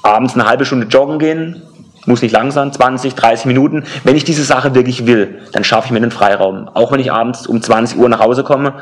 [0.02, 1.62] abends eine halbe Stunde joggen gehen,
[2.06, 3.84] muss nicht lang sein, 20, 30 Minuten.
[4.04, 6.68] Wenn ich diese Sache wirklich will, dann schaffe ich mir den Freiraum.
[6.68, 8.74] Auch wenn ich abends um 20 Uhr nach Hause komme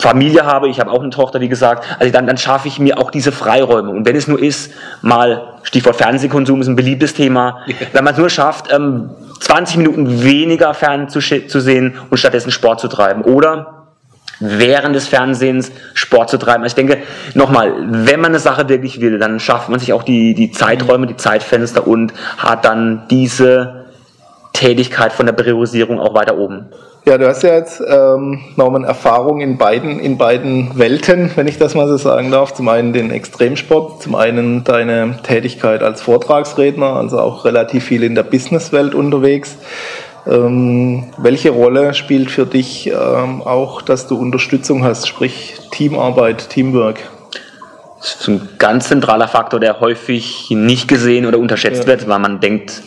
[0.00, 2.98] Familie habe, ich habe auch eine Tochter, wie gesagt, also dann, dann schaffe ich mir
[2.98, 3.90] auch diese Freiräume.
[3.90, 7.60] Und wenn es nur ist, mal, Stichwort Fernsehkonsum ist ein beliebtes Thema,
[7.92, 9.10] wenn man es nur schafft, ähm,
[9.40, 13.22] 20 Minuten weniger fern zu, zu sehen und stattdessen Sport zu treiben.
[13.22, 13.80] Oder
[14.40, 16.62] während des Fernsehens Sport zu treiben.
[16.62, 17.02] Also ich denke,
[17.34, 21.06] nochmal, wenn man eine Sache wirklich will, dann schafft man sich auch die, die Zeiträume,
[21.06, 23.84] die Zeitfenster und hat dann diese
[24.52, 26.66] Tätigkeit von der Priorisierung auch weiter oben.
[27.06, 31.56] Ja, du hast ja jetzt ähm, nochmal Erfahrung in beiden, in beiden Welten, wenn ich
[31.56, 32.52] das mal so sagen darf.
[32.52, 38.14] Zum einen den Extremsport, zum einen deine Tätigkeit als Vortragsredner, also auch relativ viel in
[38.14, 39.56] der Businesswelt unterwegs.
[40.26, 46.98] Ähm, welche Rolle spielt für dich ähm, auch, dass du Unterstützung hast, sprich Teamarbeit, Teamwork?
[47.98, 51.86] Das ist ein ganz zentraler Faktor, der häufig nicht gesehen oder unterschätzt ja.
[51.86, 52.82] wird, weil man denkt,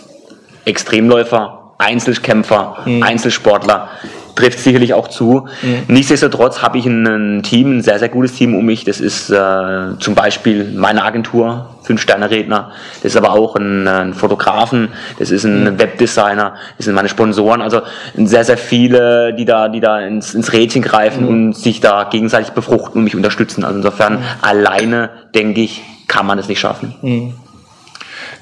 [0.65, 3.04] Extremläufer, Einzelkämpfer, mhm.
[3.04, 3.89] Einzelsportler
[4.36, 5.48] trifft sicherlich auch zu.
[5.62, 5.84] Mhm.
[5.88, 8.84] Nichtsdestotrotz habe ich ein, Team, ein sehr, sehr gutes Team um mich.
[8.84, 12.72] Das ist äh, zum Beispiel meine Agentur, Fünf-Sterne-Redner.
[13.02, 15.80] Das ist aber auch ein, ein Fotografen, das ist ein mhm.
[15.80, 17.62] Webdesigner, das sind meine Sponsoren.
[17.62, 17.82] Also
[18.15, 21.30] sehr, sehr viele, die da, die da ins, ins Rädchen greifen mhm.
[21.30, 23.63] und sich da gegenseitig befruchten und mich unterstützen.
[23.63, 24.24] Also insofern mhm.
[24.41, 26.96] alleine, denke ich, kann man es nicht schaffen.
[27.02, 27.34] Mhm.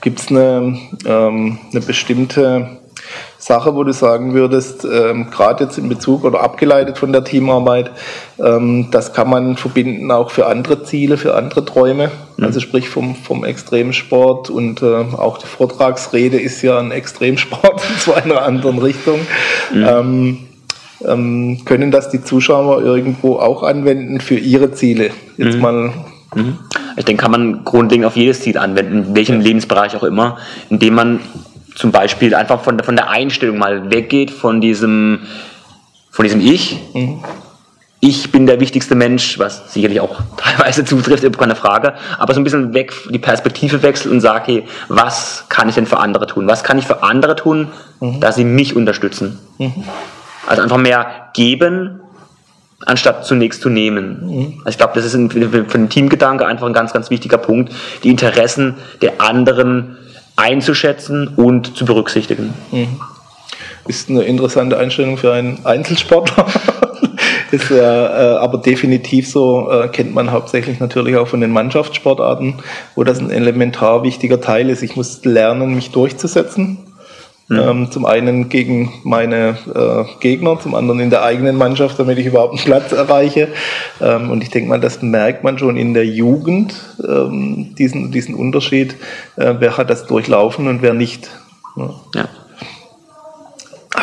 [0.02, 2.81] Gibt es eine, ähm, eine bestimmte
[3.42, 7.90] Sache, wo du sagen würdest, ähm, gerade jetzt in Bezug oder abgeleitet von der Teamarbeit,
[8.40, 12.46] ähm, das kann man verbinden auch für andere Ziele, für andere Träume, mhm.
[12.46, 14.86] also sprich vom, vom Extremsport und äh,
[15.18, 19.20] auch die Vortragsrede ist ja ein Extremsport in zu einer anderen Richtung.
[19.74, 19.88] Mhm.
[19.88, 20.38] Ähm,
[21.04, 25.10] ähm, können das die Zuschauer irgendwo auch anwenden für ihre Ziele?
[25.38, 25.62] Jetzt mhm.
[25.62, 25.94] mal
[26.36, 26.60] mhm.
[26.96, 30.38] ich denke, kann man grundlegend auf jedes Ziel anwenden, in welchem Lebensbereich auch immer,
[30.70, 31.20] indem man
[31.82, 35.22] zum Beispiel einfach von, von der Einstellung mal weggeht, von diesem,
[36.12, 36.78] von diesem Ich.
[36.94, 37.24] Mhm.
[38.00, 42.44] Ich bin der wichtigste Mensch, was sicherlich auch teilweise zutrifft, keine Frage, aber so ein
[42.44, 46.46] bisschen weg, die Perspektive wechselt und sage, hey, was kann ich denn für andere tun?
[46.46, 48.20] Was kann ich für andere tun, mhm.
[48.20, 49.40] dass sie mich unterstützen?
[49.58, 49.84] Mhm.
[50.46, 52.00] Also einfach mehr geben,
[52.86, 54.20] anstatt zunächst zu nehmen.
[54.22, 54.54] Mhm.
[54.60, 57.74] Also ich glaube, das ist ein, für den Teamgedanke einfach ein ganz, ganz wichtiger Punkt,
[58.04, 59.98] die Interessen der anderen
[60.42, 62.54] einzuschätzen und zu berücksichtigen.
[62.72, 63.00] Mhm.
[63.88, 66.46] Ist eine interessante Einstellung für einen Einzelsportler.
[67.52, 72.56] ist ja äh, aber definitiv so, äh, kennt man hauptsächlich natürlich auch von den Mannschaftssportarten,
[72.96, 74.82] wo das ein elementar wichtiger Teil ist.
[74.84, 76.91] Ich muss lernen, mich durchzusetzen
[77.48, 77.60] Mhm.
[77.60, 82.26] Ähm, zum einen gegen meine äh, Gegner, zum anderen in der eigenen Mannschaft, damit ich
[82.26, 83.50] überhaupt einen Platz erreiche.
[84.00, 86.74] Ähm, und ich denke mal, das merkt man schon in der Jugend,
[87.06, 88.96] ähm, diesen, diesen Unterschied,
[89.36, 91.30] äh, wer hat das durchlaufen und wer nicht.
[91.76, 91.90] Ja.
[92.16, 92.30] ja.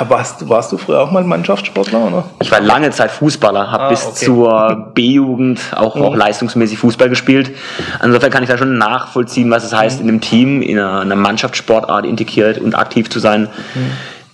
[0.06, 2.06] Warst, warst, du früher auch mal Mannschaftssportler?
[2.06, 2.24] Oder?
[2.40, 4.24] Ich war lange Zeit Fußballer, habe ah, bis okay.
[4.26, 6.02] zur B-Jugend auch, mhm.
[6.02, 7.50] auch leistungsmäßig Fußball gespielt.
[8.02, 10.04] Insofern kann ich da schon nachvollziehen, was es heißt, mhm.
[10.04, 13.48] in einem Team, in einer, einer, Mannschaftssportart integriert und aktiv zu sein.
[13.74, 13.90] Mhm.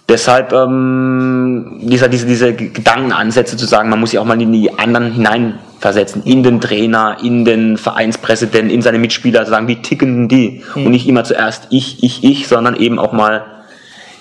[0.09, 4.79] Deshalb ähm, dieser, diese, diese Gedankenansätze zu sagen, man muss sich auch mal in die
[4.79, 10.29] anderen hineinversetzen, in den Trainer, in den Vereinspräsidenten, in seine Mitspieler, zu sagen, wie ticken
[10.29, 10.63] die?
[10.75, 10.87] Mhm.
[10.87, 13.45] Und nicht immer zuerst ich, ich, ich, sondern eben auch mal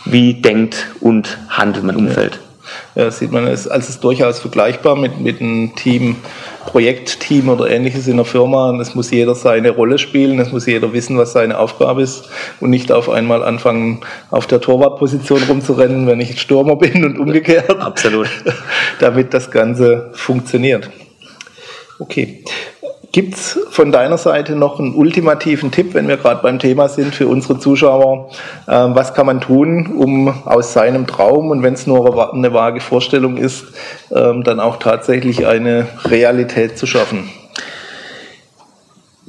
[0.05, 2.39] wie denkt und handelt mein Umfeld.
[2.95, 6.15] Ja, sieht man es als es durchaus vergleichbar mit, mit einem Team,
[6.65, 8.79] Projektteam oder ähnliches in der Firma.
[8.79, 12.29] Es muss jeder seine Rolle spielen, es muss jeder wissen, was seine Aufgabe ist
[12.61, 14.01] und nicht auf einmal anfangen,
[14.31, 17.79] auf der Torwartposition rumzurennen, wenn ich Stürmer bin und umgekehrt.
[17.81, 18.29] Absolut.
[18.99, 20.89] damit das Ganze funktioniert.
[21.99, 22.43] Okay.
[23.13, 27.13] Gibt es von deiner Seite noch einen ultimativen Tipp, wenn wir gerade beim Thema sind,
[27.13, 28.31] für unsere Zuschauer?
[28.67, 32.81] Ähm, was kann man tun, um aus seinem Traum und wenn es nur eine vage
[32.81, 33.65] Vorstellung ist,
[34.11, 37.29] ähm, dann auch tatsächlich eine Realität zu schaffen?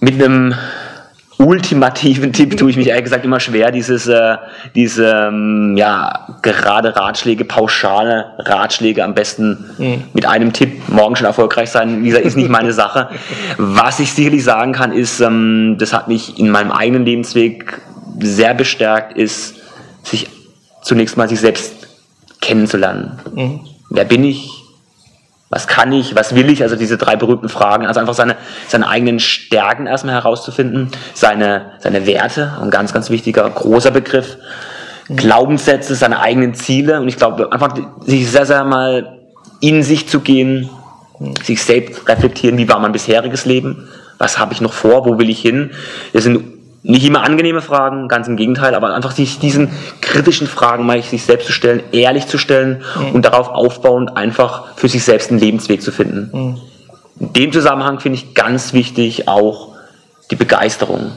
[0.01, 0.55] Mit einem
[1.39, 4.37] ultimativen Tipp tue ich mich ehrlich gesagt immer schwer, dieses, äh,
[4.75, 10.05] diese, ähm, ja, gerade Ratschläge, pauschale Ratschläge am besten mhm.
[10.13, 12.03] mit einem Tipp morgen schon erfolgreich sein.
[12.03, 13.09] Wie gesagt, ist nicht meine Sache.
[13.59, 17.81] Was ich sicherlich sagen kann, ist, ähm, das hat mich in meinem eigenen Lebensweg
[18.21, 19.57] sehr bestärkt, ist,
[20.03, 20.29] sich
[20.83, 21.89] zunächst mal sich selbst
[22.41, 23.19] kennenzulernen.
[23.35, 23.61] Mhm.
[23.91, 24.64] Wer bin ich?
[25.55, 28.35] Was kann ich, was will ich, also diese drei berühmten Fragen, also einfach seine,
[28.67, 34.37] seine eigenen Stärken erstmal herauszufinden, seine, seine Werte, ein ganz, ganz wichtiger, großer Begriff,
[35.07, 35.15] mhm.
[35.15, 37.01] Glaubenssätze, seine eigenen Ziele.
[37.01, 39.21] Und ich glaube einfach sich sehr, sehr mal
[39.61, 40.69] in sich zu gehen,
[41.21, 41.37] mhm.
[41.37, 43.89] sich selbst reflektieren, wie war mein bisheriges Leben,
[44.19, 45.71] was habe ich noch vor, wo will ich hin,
[46.13, 46.43] das sind
[46.87, 49.71] nicht immer angenehme Fragen, ganz im Gegenteil, aber einfach sich diesen
[50.03, 53.13] kritischen Fragen mal sich selbst zu stellen, ehrlich zu stellen mhm.
[53.13, 56.31] und darauf aufbauend einfach für sich selbst einen Lebensweg zu finden.
[56.33, 56.61] Mhm.
[57.19, 59.75] In dem Zusammenhang finde ich ganz wichtig auch
[60.31, 61.13] die Begeisterung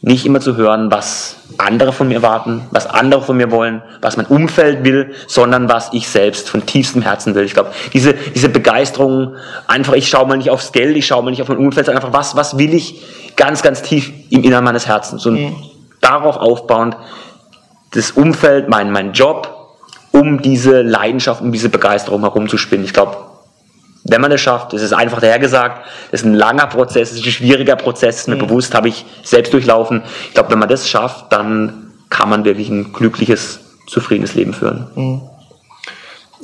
[0.00, 4.16] nicht immer zu hören, was andere von mir erwarten, was andere von mir wollen, was
[4.16, 7.44] mein Umfeld will, sondern was ich selbst von tiefstem Herzen will.
[7.44, 9.36] Ich glaube, diese, diese Begeisterung,
[9.68, 12.02] einfach, ich schaue mal nicht aufs Geld, ich schaue mal nicht auf mein Umfeld, sondern
[12.02, 13.00] einfach, was, was will ich
[13.42, 15.26] ganz, ganz tief im Inneren meines Herzens.
[15.26, 15.56] Und mhm.
[16.00, 16.96] darauf aufbauend
[17.90, 19.68] das Umfeld, mein, mein Job,
[20.12, 22.84] um diese Leidenschaft, um diese Begeisterung herumzuspinnen.
[22.84, 23.16] Ich glaube,
[24.04, 27.26] wenn man es schafft, es ist einfach dahergesagt, es ist ein langer Prozess, es ist
[27.26, 28.46] ein schwieriger Prozess, ist mir mhm.
[28.46, 30.02] bewusst, habe ich selbst durchlaufen.
[30.28, 34.86] Ich glaube, wenn man das schafft, dann kann man wirklich ein glückliches, zufriedenes Leben führen.
[34.94, 35.20] Mhm.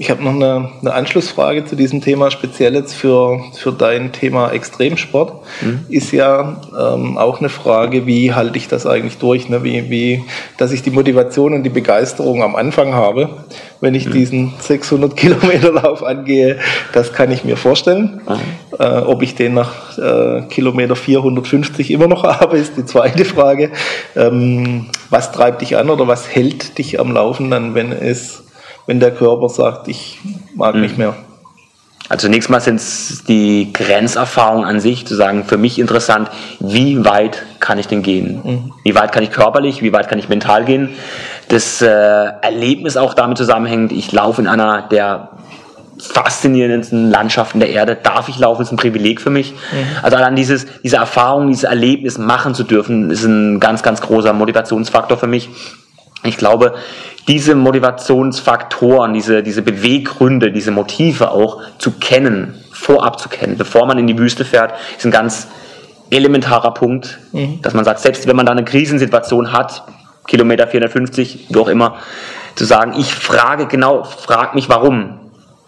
[0.01, 4.53] Ich habe noch eine, eine, Anschlussfrage zu diesem Thema, speziell jetzt für, für dein Thema
[4.53, 5.43] Extremsport.
[5.61, 5.87] Mhm.
[5.89, 9.49] Ist ja ähm, auch eine Frage, wie halte ich das eigentlich durch?
[9.49, 9.65] Ne?
[9.65, 10.25] Wie, wie,
[10.57, 13.29] dass ich die Motivation und die Begeisterung am Anfang habe,
[13.81, 14.13] wenn ich mhm.
[14.13, 16.61] diesen 600 Kilometer Lauf angehe,
[16.93, 18.21] das kann ich mir vorstellen.
[18.25, 18.79] Mhm.
[18.79, 23.73] Äh, ob ich den nach äh, Kilometer 450 immer noch habe, ist die zweite Frage.
[24.15, 28.45] Ähm, was treibt dich an oder was hält dich am Laufen dann, wenn es
[28.89, 30.19] wenn der Körper sagt, ich
[30.57, 30.81] mag mhm.
[30.81, 31.15] nicht mehr.
[32.09, 37.05] Also zunächst mal sind es die Grenzerfahrungen an sich, zu sagen, für mich interessant, wie
[37.05, 38.41] weit kann ich denn gehen?
[38.43, 38.73] Mhm.
[38.85, 40.89] Wie weit kann ich körperlich, wie weit kann ich mental gehen?
[41.49, 45.33] Das äh, Erlebnis auch damit zusammenhängt, ich laufe in einer der
[45.99, 49.53] faszinierendsten Landschaften der Erde, darf ich laufen, ist ein Privileg für mich.
[49.53, 49.87] Mhm.
[50.03, 54.33] Also allein dieses, diese Erfahrung, dieses Erlebnis machen zu dürfen, ist ein ganz, ganz großer
[54.33, 55.51] Motivationsfaktor für mich.
[56.25, 56.75] Ich glaube,
[57.29, 63.99] diese Motivationsfaktoren, diese, diese Beweggründe, diese Motive auch zu kennen, vorab zu kennen, bevor man
[63.99, 65.49] in die Wüste fährt, ist ein ganz
[66.11, 67.61] elementarer Punkt, mhm.
[67.63, 69.85] dass man sagt, selbst wenn man da eine Krisensituation hat,
[70.27, 71.97] Kilometer 450, wie auch immer,
[72.55, 75.21] zu sagen, ich frage genau, frag mich warum.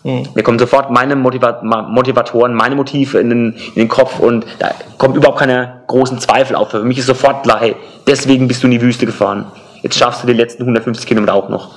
[0.03, 0.29] Mhm.
[0.35, 4.71] Mir kommen sofort meine Motiva Motivatoren, meine Motive in den, in den Kopf und da
[4.97, 6.71] kommt überhaupt keine großen Zweifel auf.
[6.71, 7.77] Für mich ist sofort klar, hey,
[8.07, 9.47] deswegen bist du in die Wüste gefahren.
[9.83, 11.75] Jetzt schaffst du die letzten 150 Kilometer auch noch.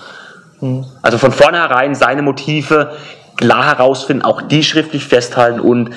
[0.61, 0.85] Mhm.
[1.01, 2.93] Also von vornherein seine Motive
[3.35, 5.91] klar herausfinden, auch die schriftlich festhalten und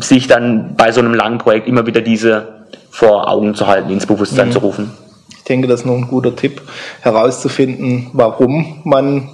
[0.00, 4.06] sich dann bei so einem langen Projekt immer wieder diese vor Augen zu halten, ins
[4.06, 4.52] Bewusstsein mhm.
[4.52, 4.90] zu rufen.
[5.30, 6.62] Ich denke, das ist noch ein guter Tipp,
[7.00, 9.28] herauszufinden, warum man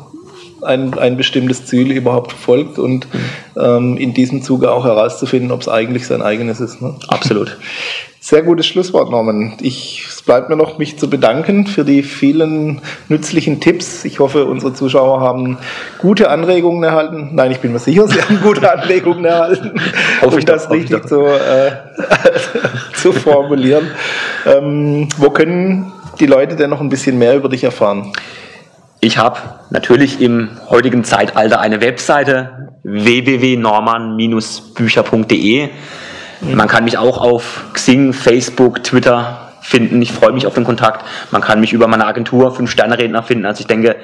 [0.63, 3.07] ein, ein bestimmtes Ziel überhaupt verfolgt und
[3.57, 6.81] ähm, in diesem Zuge auch herauszufinden, ob es eigentlich sein eigenes ist.
[6.81, 6.95] Ne?
[7.09, 7.59] Absolut.
[8.21, 9.55] Sehr gutes Schlusswort, Norman.
[9.61, 14.05] Ich, es bleibt mir noch, mich zu bedanken für die vielen nützlichen Tipps.
[14.05, 15.57] Ich hoffe, unsere Zuschauer haben
[15.99, 17.31] gute Anregungen erhalten.
[17.33, 19.81] Nein, ich bin mir sicher, sie haben gute Anregungen erhalten,
[20.23, 21.71] um das doch, richtig zu, äh,
[22.95, 23.93] zu formulieren.
[24.45, 28.13] Ähm, wo können die Leute denn noch ein bisschen mehr über dich erfahren?
[29.01, 29.39] Ich habe
[29.71, 35.69] natürlich im heutigen Zeitalter eine Webseite www.norman-bücher.de.
[36.41, 40.03] Man kann mich auch auf Xing, Facebook, Twitter finden.
[40.03, 41.05] Ich freue mich auf den Kontakt.
[41.31, 43.47] Man kann mich über meine Agentur Fünf Sterne Redner finden.
[43.47, 43.95] Also ich denke,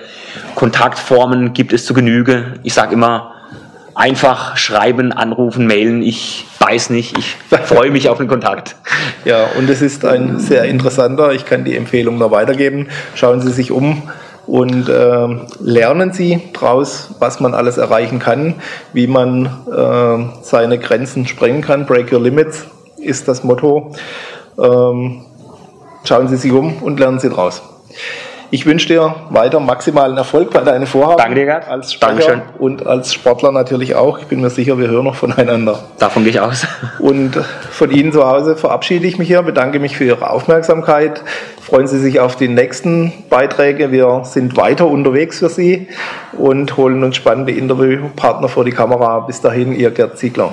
[0.55, 2.55] Kontaktformen gibt es zu Genüge.
[2.63, 3.33] Ich sage immer,
[3.97, 6.03] einfach schreiben, anrufen, mailen.
[6.03, 7.19] Ich weiß nicht.
[7.19, 7.35] Ich
[7.65, 8.77] freue mich auf den Kontakt.
[9.25, 11.33] Ja, und es ist ein sehr interessanter.
[11.33, 12.87] Ich kann die Empfehlung noch weitergeben.
[13.17, 14.09] Schauen Sie sich um
[14.47, 15.29] und äh,
[15.61, 18.55] lernen Sie daraus, was man alles erreichen kann,
[18.93, 21.87] wie man äh, seine Grenzen sprengen kann.
[21.87, 22.65] Break your limits
[22.99, 23.93] ist das Motto.
[24.59, 25.25] Ähm,
[26.05, 27.63] schauen Sie sich um und lernen Sie daraus.
[28.51, 31.17] Ich wünsche dir weiter maximalen Erfolg bei deinen Vorhaben.
[31.17, 31.69] Danke dir, Gerd.
[31.69, 32.43] Als Sprecher Dankeschön.
[32.59, 34.19] und als Sportler natürlich auch.
[34.19, 35.81] Ich bin mir sicher, wir hören noch voneinander.
[35.99, 36.67] Davon gehe ich aus.
[36.99, 41.23] Und von Ihnen zu Hause verabschiede ich mich hier, bedanke mich für Ihre Aufmerksamkeit.
[41.61, 43.91] Freuen Sie sich auf die nächsten Beiträge.
[43.91, 45.89] Wir sind weiter unterwegs für Sie
[46.33, 49.21] und holen uns spannende Interviewpartner vor die Kamera.
[49.21, 50.53] Bis dahin, Ihr Gerd Ziegler.